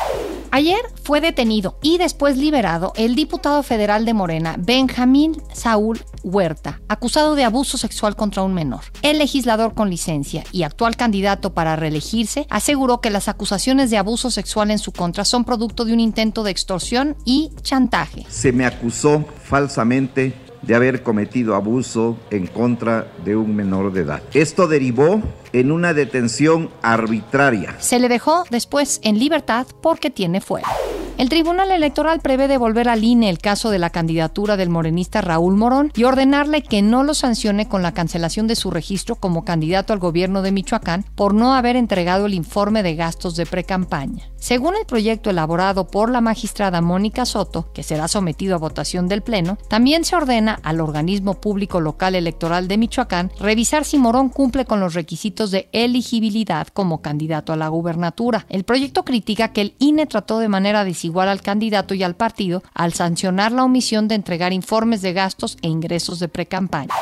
Ayer 0.55 0.79
fue 1.03 1.21
detenido 1.21 1.81
y 1.83 1.99
después 1.99 2.37
liberado 2.37 2.93
el 2.95 3.17
diputado 3.17 3.65
federal 3.65 4.05
de 4.05 4.15
Morena, 4.15 4.55
Benjamín 4.57 5.37
Saúl 5.53 6.05
Huerta, 6.23 6.81
acusado 6.87 7.35
de 7.35 7.43
abuso 7.43 7.77
sexual 7.77 8.15
contra 8.15 8.45
un 8.45 8.55
menor. 8.55 8.83
El 9.03 9.19
legislador 9.19 9.75
con 9.75 9.91
licencia 9.91 10.45
y 10.53 10.63
actual 10.63 10.95
candidato 10.95 11.55
para 11.55 11.75
reelegirse 11.75 12.47
aseguró 12.51 13.01
que 13.01 13.11
las 13.11 13.27
acusaciones 13.27 13.91
de 13.91 13.97
abuso 13.97 14.31
sexual 14.31 14.71
en 14.71 14.79
su 14.79 14.93
contra 14.93 15.25
son 15.25 15.45
producto 15.45 15.85
de 15.85 15.93
un 15.93 15.99
intento 15.99 16.45
de 16.45 16.53
extorsión 16.53 17.17
y 17.25 17.51
chantaje. 17.63 18.25
Se 18.29 18.53
me 18.53 18.65
acusó 18.65 19.25
falsamente 19.43 20.44
de 20.67 20.75
haber 20.75 21.03
cometido 21.03 21.55
abuso 21.55 22.17
en 22.31 22.47
contra 22.47 23.07
de 23.25 23.37
un 23.37 23.55
menor 23.55 23.93
de 23.93 24.03
edad. 24.03 24.23
Esto 24.33 24.67
derivó 24.67 25.23
en 25.53 25.71
una 25.73 25.95
detención 25.95 26.71
arbitraria. 26.83 27.77
Se 27.79 27.99
le 27.99 28.09
dejó 28.09 28.45
después 28.51 29.01
en 29.03 29.19
libertad 29.19 29.67
porque 29.81 30.11
tiene 30.11 30.41
fuero. 30.41 30.67
El 31.17 31.29
Tribunal 31.29 31.71
Electoral 31.71 32.21
prevé 32.21 32.49
devolver 32.49 32.89
al 32.89 33.05
INE 33.05 33.31
el 33.31 33.39
caso 33.39 33.71
de 33.71 33.79
la 33.79 33.91
candidatura 33.91 34.57
del 34.57 34.69
morenista 34.69 35.21
Raúl 35.21 35.55
Morón 35.55 35.93
y 35.95 36.03
ordenarle 36.03 36.63
que 36.63 36.83
no 36.83 37.05
lo 37.05 37.15
sancione 37.15 37.69
con 37.69 37.83
la 37.83 37.95
cancelación 37.95 38.49
de 38.49 38.57
su 38.57 38.73
registro 38.73 39.15
como 39.15 39.45
candidato 39.45 39.93
al 39.93 40.01
gobierno 40.01 40.43
de 40.43 40.51
Michoacán 40.51 41.05
por 41.15 41.33
no 41.33 41.55
haber 41.55 41.77
entregado 41.77 42.27
el 42.27 42.35
informe 42.35 42.83
de 42.83 42.97
gastos 42.97 43.37
de 43.37 43.47
precampaña. 43.47 44.25
Según 44.45 44.75
el 44.77 44.85
proyecto 44.85 45.31
elaborado 45.31 45.87
por 45.87 46.11
la 46.11 46.21
magistrada 46.21 46.83
Mónica 46.83 47.25
Soto, 47.25 47.73
que 47.73 47.83
será 47.83 48.09
sometido 48.09 48.55
a 48.55 48.59
votación 48.59 49.09
del 49.09 49.23
Pleno, 49.23 49.57
también 49.69 50.05
se 50.05 50.17
ordena 50.17 50.61
al 50.63 50.83
organismo 50.83 51.41
público 51.41 51.81
local 51.81 52.15
electoral 52.15 52.69
de 52.69 52.77
Michoacán 52.77 53.33
revisar 53.41 53.87
si 53.87 53.97
Morón 53.97 54.29
cumple 54.29 54.67
con 54.67 54.81
los 54.81 54.93
requisitos 54.93 55.51
de 55.51 55.71
elegibilidad 55.73 56.67
como 56.67 57.01
candidato 57.01 57.55
a 57.55 57.57
la 57.57 57.69
gubernatura. 57.69 58.45
El 58.51 58.65
proyecto 58.65 59.03
critica 59.07 59.55
que 59.55 59.63
el 59.63 59.77
INE 59.79 60.05
trató 60.05 60.39
de 60.39 60.51
manera 60.51 60.85
desigual 60.85 61.31
al 61.31 61.41
candidato 61.41 61.95
y 61.95 62.03
al 62.03 62.15
partido 62.15 62.63
al 62.75 62.93
sancionar 62.93 63.51
la 63.51 63.65
omisión 63.65 64.09
de 64.09 64.17
entregar 64.17 64.53
informes 64.53 65.01
de 65.01 65.15
gastos 65.15 65.57
e 65.63 65.69
ingresos 65.69 66.19
de 66.19 66.29
precampaña. 66.29 66.93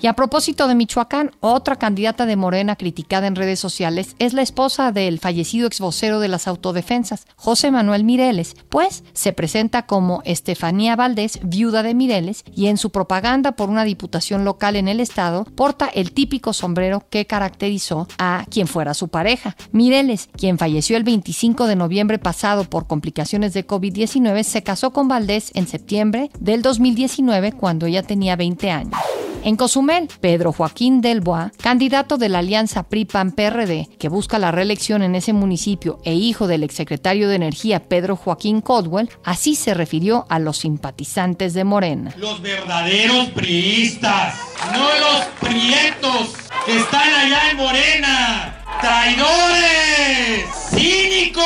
Y 0.00 0.06
a 0.06 0.12
propósito 0.12 0.68
de 0.68 0.76
Michoacán, 0.76 1.32
otra 1.40 1.76
candidata 1.76 2.24
de 2.24 2.36
Morena 2.36 2.76
criticada 2.76 3.26
en 3.26 3.34
redes 3.34 3.58
sociales 3.58 4.14
es 4.20 4.32
la 4.32 4.42
esposa 4.42 4.92
del 4.92 5.18
fallecido 5.18 5.66
ex 5.66 5.80
vocero 5.80 6.20
de 6.20 6.28
las 6.28 6.46
autodefensas, 6.46 7.26
José 7.34 7.72
Manuel 7.72 8.04
Mireles, 8.04 8.54
pues 8.68 9.02
se 9.12 9.32
presenta 9.32 9.86
como 9.86 10.22
Estefanía 10.24 10.94
Valdés, 10.94 11.40
viuda 11.42 11.82
de 11.82 11.94
Mireles, 11.94 12.44
y 12.54 12.68
en 12.68 12.76
su 12.76 12.90
propaganda 12.90 13.52
por 13.52 13.70
una 13.70 13.84
diputación 13.84 14.44
local 14.44 14.76
en 14.76 14.86
el 14.86 15.00
estado 15.00 15.44
porta 15.44 15.88
el 15.92 16.12
típico 16.12 16.52
sombrero 16.52 17.04
que 17.10 17.26
caracterizó 17.26 18.06
a 18.18 18.44
quien 18.50 18.68
fuera 18.68 18.94
su 18.94 19.08
pareja. 19.08 19.56
Mireles, 19.72 20.28
quien 20.36 20.58
falleció 20.58 20.96
el 20.96 21.02
25 21.02 21.66
de 21.66 21.74
noviembre 21.74 22.18
pasado 22.18 22.64
por 22.64 22.86
complicaciones 22.86 23.52
de 23.52 23.66
COVID-19, 23.66 24.44
se 24.44 24.62
casó 24.62 24.92
con 24.92 25.08
Valdés 25.08 25.50
en 25.54 25.66
septiembre 25.66 26.30
del 26.38 26.62
2019 26.62 27.52
cuando 27.52 27.86
ella 27.86 28.04
tenía 28.04 28.36
20 28.36 28.70
años. 28.70 28.98
En 29.44 29.56
Cozumel, 29.56 30.08
Pedro 30.20 30.52
Joaquín 30.52 31.00
Del 31.00 31.20
Bois, 31.20 31.52
candidato 31.62 32.18
de 32.18 32.28
la 32.28 32.40
alianza 32.40 32.82
PRI-PAN-PRD, 32.82 33.88
que 33.98 34.08
busca 34.08 34.38
la 34.38 34.50
reelección 34.50 35.02
en 35.02 35.14
ese 35.14 35.32
municipio 35.32 36.00
e 36.04 36.14
hijo 36.14 36.46
del 36.46 36.64
exsecretario 36.64 37.28
de 37.28 37.36
Energía 37.36 37.84
Pedro 37.84 38.16
Joaquín 38.16 38.60
Codwell, 38.60 39.10
así 39.24 39.54
se 39.54 39.74
refirió 39.74 40.26
a 40.28 40.38
los 40.38 40.58
simpatizantes 40.58 41.54
de 41.54 41.64
Morena. 41.64 42.14
Los 42.16 42.42
verdaderos 42.42 43.28
priistas, 43.30 44.34
no 44.72 44.88
los 44.98 45.24
prietos 45.40 46.34
que 46.66 46.76
están 46.76 47.08
allá 47.14 47.50
en 47.50 47.56
Morena. 47.56 48.57
¡Traidores! 48.80 50.48
¡Cínicos! 50.70 51.44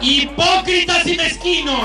¡Hipócritas 0.00 1.06
y 1.06 1.16
mezquinos! 1.16 1.80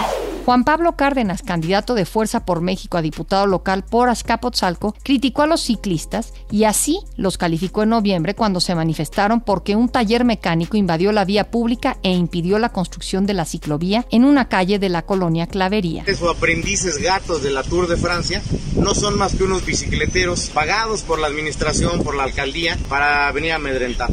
Juan 0.45 0.63
Pablo 0.63 0.95
Cárdenas, 0.95 1.43
candidato 1.43 1.93
de 1.93 2.05
Fuerza 2.05 2.45
por 2.45 2.61
México 2.61 2.97
a 2.97 3.03
diputado 3.03 3.45
local 3.45 3.85
por 3.85 4.09
Azcapotzalco, 4.09 4.95
criticó 5.03 5.43
a 5.43 5.47
los 5.47 5.61
ciclistas 5.61 6.33
y 6.49 6.63
así 6.63 6.99
los 7.15 7.37
calificó 7.37 7.83
en 7.83 7.89
noviembre 7.89 8.33
cuando 8.33 8.59
se 8.59 8.73
manifestaron 8.73 9.41
porque 9.41 9.75
un 9.75 9.87
taller 9.87 10.25
mecánico 10.25 10.77
invadió 10.77 11.11
la 11.11 11.25
vía 11.25 11.51
pública 11.51 11.97
e 12.01 12.11
impidió 12.11 12.57
la 12.57 12.69
construcción 12.69 13.27
de 13.27 13.35
la 13.35 13.45
ciclovía 13.45 14.07
en 14.09 14.25
una 14.25 14.49
calle 14.49 14.79
de 14.79 14.89
la 14.89 15.03
colonia 15.03 15.45
Clavería. 15.45 16.03
Esos 16.07 16.35
aprendices 16.35 16.97
gatos 16.97 17.43
de 17.43 17.51
la 17.51 17.61
Tour 17.61 17.87
de 17.87 17.97
Francia 17.97 18.41
no 18.75 18.95
son 18.95 19.19
más 19.19 19.35
que 19.35 19.43
unos 19.43 19.63
bicicleteros 19.63 20.49
pagados 20.49 21.03
por 21.03 21.19
la 21.19 21.27
administración, 21.27 22.03
por 22.03 22.15
la 22.15 22.23
alcaldía, 22.23 22.77
para 22.89 23.31
venir 23.31 23.51
a 23.51 23.57
amedrentar. 23.57 24.09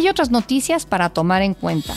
Hay 0.00 0.08
otras 0.08 0.30
noticias 0.30 0.86
para 0.86 1.10
tomar 1.10 1.42
en 1.42 1.52
cuenta. 1.52 1.94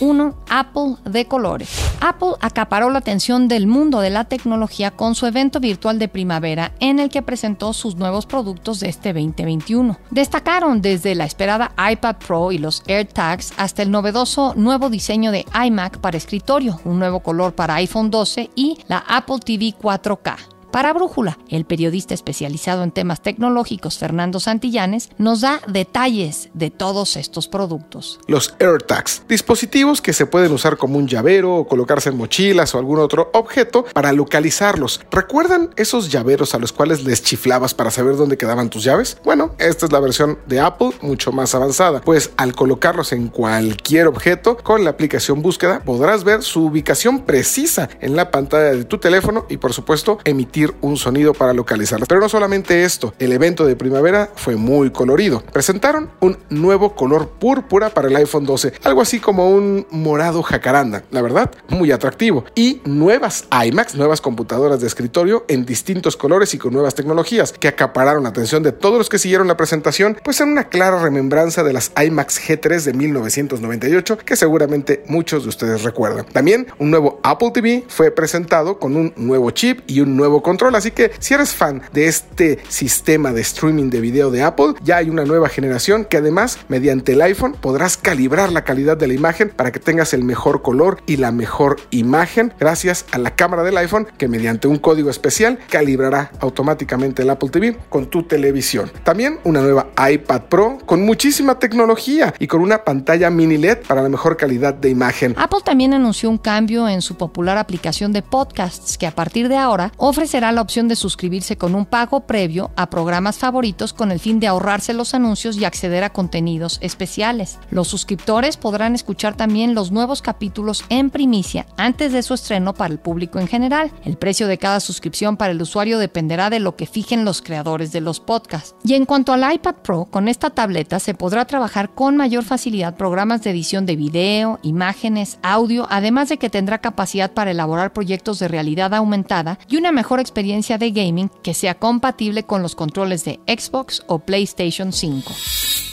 1. 0.00 0.34
Apple 0.50 0.96
de 1.06 1.24
colores. 1.24 1.70
Apple 2.02 2.32
acaparó 2.42 2.90
la 2.90 2.98
atención 2.98 3.48
del 3.48 3.66
mundo 3.66 4.00
de 4.00 4.10
la 4.10 4.24
tecnología 4.24 4.90
con 4.90 5.14
su 5.14 5.24
evento 5.24 5.58
virtual 5.58 5.98
de 5.98 6.08
primavera 6.08 6.72
en 6.78 6.98
el 6.98 7.08
que 7.08 7.22
presentó 7.22 7.72
sus 7.72 7.96
nuevos 7.96 8.26
productos 8.26 8.80
de 8.80 8.90
este 8.90 9.14
2021. 9.14 9.96
Destacaron 10.10 10.82
desde 10.82 11.14
la 11.14 11.24
esperada 11.24 11.72
iPad 11.90 12.16
Pro 12.16 12.52
y 12.52 12.58
los 12.58 12.82
AirTags 12.86 13.54
hasta 13.56 13.80
el 13.80 13.90
novedoso 13.90 14.52
nuevo 14.54 14.90
diseño 14.90 15.32
de 15.32 15.46
iMac 15.64 16.00
para 16.00 16.18
escritorio, 16.18 16.78
un 16.84 16.98
nuevo 16.98 17.20
color 17.20 17.54
para 17.54 17.76
iPhone 17.76 18.10
12 18.10 18.50
y 18.56 18.76
la 18.88 18.98
Apple 19.08 19.38
TV 19.42 19.74
4K. 19.80 20.57
Para 20.78 20.92
Brújula, 20.92 21.38
el 21.48 21.64
periodista 21.64 22.14
especializado 22.14 22.84
en 22.84 22.92
temas 22.92 23.20
tecnológicos 23.20 23.98
Fernando 23.98 24.38
Santillanes 24.38 25.10
nos 25.18 25.40
da 25.40 25.60
detalles 25.66 26.50
de 26.54 26.70
todos 26.70 27.16
estos 27.16 27.48
productos. 27.48 28.20
Los 28.28 28.54
AirTags, 28.60 29.24
dispositivos 29.28 30.00
que 30.00 30.12
se 30.12 30.24
pueden 30.24 30.52
usar 30.52 30.76
como 30.76 30.98
un 30.98 31.08
llavero 31.08 31.56
o 31.56 31.66
colocarse 31.66 32.10
en 32.10 32.16
mochilas 32.16 32.76
o 32.76 32.78
algún 32.78 33.00
otro 33.00 33.28
objeto 33.34 33.86
para 33.92 34.12
localizarlos. 34.12 35.00
¿Recuerdan 35.10 35.70
esos 35.74 36.12
llaveros 36.12 36.54
a 36.54 36.60
los 36.60 36.70
cuales 36.70 37.02
les 37.02 37.24
chiflabas 37.24 37.74
para 37.74 37.90
saber 37.90 38.16
dónde 38.16 38.38
quedaban 38.38 38.70
tus 38.70 38.84
llaves? 38.84 39.18
Bueno, 39.24 39.56
esta 39.58 39.86
es 39.86 39.90
la 39.90 39.98
versión 39.98 40.38
de 40.46 40.60
Apple 40.60 40.92
mucho 41.02 41.32
más 41.32 41.56
avanzada, 41.56 42.02
pues 42.02 42.30
al 42.36 42.54
colocarlos 42.54 43.10
en 43.10 43.30
cualquier 43.30 44.06
objeto 44.06 44.56
con 44.56 44.84
la 44.84 44.90
aplicación 44.90 45.42
búsqueda 45.42 45.82
podrás 45.84 46.22
ver 46.22 46.44
su 46.44 46.66
ubicación 46.66 47.24
precisa 47.24 47.88
en 48.00 48.14
la 48.14 48.30
pantalla 48.30 48.70
de 48.70 48.84
tu 48.84 48.98
teléfono 48.98 49.44
y 49.48 49.56
por 49.56 49.72
supuesto 49.72 50.20
emitir 50.22 50.67
un 50.80 50.96
sonido 50.96 51.34
para 51.34 51.52
localizarlas. 51.52 52.08
Pero 52.08 52.20
no 52.20 52.28
solamente 52.28 52.84
esto, 52.84 53.14
el 53.18 53.32
evento 53.32 53.66
de 53.66 53.76
primavera 53.76 54.30
fue 54.34 54.56
muy 54.56 54.90
colorido. 54.90 55.42
Presentaron 55.52 56.10
un 56.20 56.38
nuevo 56.50 56.94
color 56.94 57.28
púrpura 57.28 57.90
para 57.90 58.08
el 58.08 58.16
iPhone 58.16 58.44
12, 58.44 58.74
algo 58.84 59.02
así 59.02 59.20
como 59.20 59.50
un 59.50 59.86
morado 59.90 60.42
jacaranda, 60.42 61.02
la 61.10 61.22
verdad, 61.22 61.50
muy 61.68 61.92
atractivo. 61.92 62.44
Y 62.54 62.80
nuevas 62.84 63.46
iMacs, 63.64 63.94
nuevas 63.94 64.20
computadoras 64.20 64.80
de 64.80 64.86
escritorio 64.86 65.44
en 65.48 65.64
distintos 65.64 66.16
colores 66.16 66.54
y 66.54 66.58
con 66.58 66.72
nuevas 66.72 66.94
tecnologías 66.94 67.52
que 67.52 67.68
acapararon 67.68 68.22
la 68.22 68.30
atención 68.30 68.62
de 68.62 68.72
todos 68.72 68.98
los 68.98 69.08
que 69.08 69.18
siguieron 69.18 69.48
la 69.48 69.56
presentación, 69.56 70.18
pues 70.22 70.40
en 70.40 70.50
una 70.50 70.68
clara 70.68 71.02
remembranza 71.02 71.62
de 71.62 71.72
las 71.72 71.92
iMacs 72.02 72.40
G3 72.40 72.82
de 72.82 72.92
1998 72.92 74.18
que 74.18 74.36
seguramente 74.36 75.04
muchos 75.06 75.44
de 75.44 75.48
ustedes 75.48 75.82
recuerdan. 75.82 76.26
También 76.26 76.66
un 76.78 76.90
nuevo 76.90 77.20
Apple 77.22 77.50
TV 77.52 77.84
fue 77.88 78.10
presentado 78.10 78.78
con 78.78 78.96
un 78.96 79.12
nuevo 79.16 79.50
chip 79.50 79.80
y 79.86 80.00
un 80.00 80.16
nuevo 80.16 80.42
control. 80.48 80.74
Así 80.76 80.92
que 80.92 81.10
si 81.18 81.34
eres 81.34 81.52
fan 81.52 81.82
de 81.92 82.06
este 82.06 82.58
sistema 82.68 83.32
de 83.32 83.42
streaming 83.42 83.90
de 83.90 84.00
video 84.00 84.30
de 84.30 84.42
Apple, 84.42 84.74
ya 84.82 84.96
hay 84.96 85.10
una 85.10 85.26
nueva 85.26 85.50
generación 85.50 86.06
que 86.06 86.16
además 86.16 86.58
mediante 86.68 87.12
el 87.12 87.20
iPhone 87.20 87.54
podrás 87.60 87.98
calibrar 87.98 88.50
la 88.50 88.64
calidad 88.64 88.96
de 88.96 89.08
la 89.08 89.12
imagen 89.12 89.50
para 89.50 89.72
que 89.72 89.78
tengas 89.78 90.14
el 90.14 90.24
mejor 90.24 90.62
color 90.62 91.02
y 91.06 91.18
la 91.18 91.32
mejor 91.32 91.76
imagen 91.90 92.54
gracias 92.58 93.04
a 93.12 93.18
la 93.18 93.36
cámara 93.36 93.62
del 93.62 93.76
iPhone 93.76 94.08
que 94.16 94.26
mediante 94.26 94.68
un 94.68 94.78
código 94.78 95.10
especial 95.10 95.58
calibrará 95.68 96.30
automáticamente 96.40 97.24
el 97.24 97.30
Apple 97.30 97.50
TV 97.50 97.76
con 97.90 98.06
tu 98.06 98.22
televisión. 98.22 98.90
También 99.04 99.40
una 99.44 99.60
nueva 99.60 99.88
iPad 100.10 100.42
Pro 100.48 100.78
con 100.86 101.04
muchísima 101.04 101.58
tecnología 101.58 102.32
y 102.38 102.46
con 102.46 102.62
una 102.62 102.84
pantalla 102.84 103.28
mini 103.28 103.58
LED 103.58 103.80
para 103.86 104.02
la 104.02 104.08
mejor 104.08 104.38
calidad 104.38 104.72
de 104.72 104.88
imagen. 104.88 105.34
Apple 105.36 105.60
también 105.62 105.92
anunció 105.92 106.30
un 106.30 106.38
cambio 106.38 106.88
en 106.88 107.02
su 107.02 107.16
popular 107.16 107.58
aplicación 107.58 108.14
de 108.14 108.22
podcasts 108.22 108.96
que 108.96 109.06
a 109.06 109.10
partir 109.10 109.50
de 109.50 109.58
ahora 109.58 109.92
ofrece 109.98 110.37
será 110.38 110.52
la 110.52 110.62
opción 110.62 110.86
de 110.86 110.94
suscribirse 110.94 111.56
con 111.56 111.74
un 111.74 111.84
pago 111.84 112.20
previo 112.20 112.70
a 112.76 112.90
programas 112.90 113.38
favoritos 113.38 113.92
con 113.92 114.12
el 114.12 114.20
fin 114.20 114.38
de 114.38 114.46
ahorrarse 114.46 114.94
los 114.94 115.12
anuncios 115.12 115.56
y 115.56 115.64
acceder 115.64 116.04
a 116.04 116.10
contenidos 116.10 116.78
especiales. 116.80 117.58
Los 117.72 117.88
suscriptores 117.88 118.56
podrán 118.56 118.94
escuchar 118.94 119.36
también 119.36 119.74
los 119.74 119.90
nuevos 119.90 120.22
capítulos 120.22 120.84
en 120.90 121.10
primicia 121.10 121.66
antes 121.76 122.12
de 122.12 122.22
su 122.22 122.34
estreno 122.34 122.72
para 122.72 122.92
el 122.92 123.00
público 123.00 123.40
en 123.40 123.48
general. 123.48 123.90
El 124.04 124.16
precio 124.16 124.46
de 124.46 124.58
cada 124.58 124.78
suscripción 124.78 125.36
para 125.36 125.50
el 125.50 125.60
usuario 125.60 125.98
dependerá 125.98 126.50
de 126.50 126.60
lo 126.60 126.76
que 126.76 126.86
fijen 126.86 127.24
los 127.24 127.42
creadores 127.42 127.90
de 127.90 128.00
los 128.00 128.20
podcasts. 128.20 128.76
Y 128.84 128.94
en 128.94 129.06
cuanto 129.06 129.32
al 129.32 129.52
iPad 129.52 129.74
Pro, 129.82 130.04
con 130.04 130.28
esta 130.28 130.50
tableta 130.50 131.00
se 131.00 131.14
podrá 131.14 131.46
trabajar 131.46 131.90
con 131.90 132.16
mayor 132.16 132.44
facilidad 132.44 132.94
programas 132.94 133.42
de 133.42 133.50
edición 133.50 133.86
de 133.86 133.96
video, 133.96 134.60
imágenes, 134.62 135.40
audio, 135.42 135.88
además 135.90 136.28
de 136.28 136.36
que 136.36 136.48
tendrá 136.48 136.78
capacidad 136.78 137.32
para 137.32 137.50
elaborar 137.50 137.92
proyectos 137.92 138.38
de 138.38 138.46
realidad 138.46 138.94
aumentada 138.94 139.58
y 139.68 139.78
una 139.78 139.90
mejor 139.90 140.20
experiencia 140.28 140.76
de 140.76 140.90
gaming 140.90 141.30
que 141.42 141.54
sea 141.54 141.78
compatible 141.78 142.42
con 142.42 142.60
los 142.60 142.74
controles 142.74 143.24
de 143.24 143.40
Xbox 143.46 144.02
o 144.06 144.18
PlayStation 144.18 144.92
5. 144.92 145.77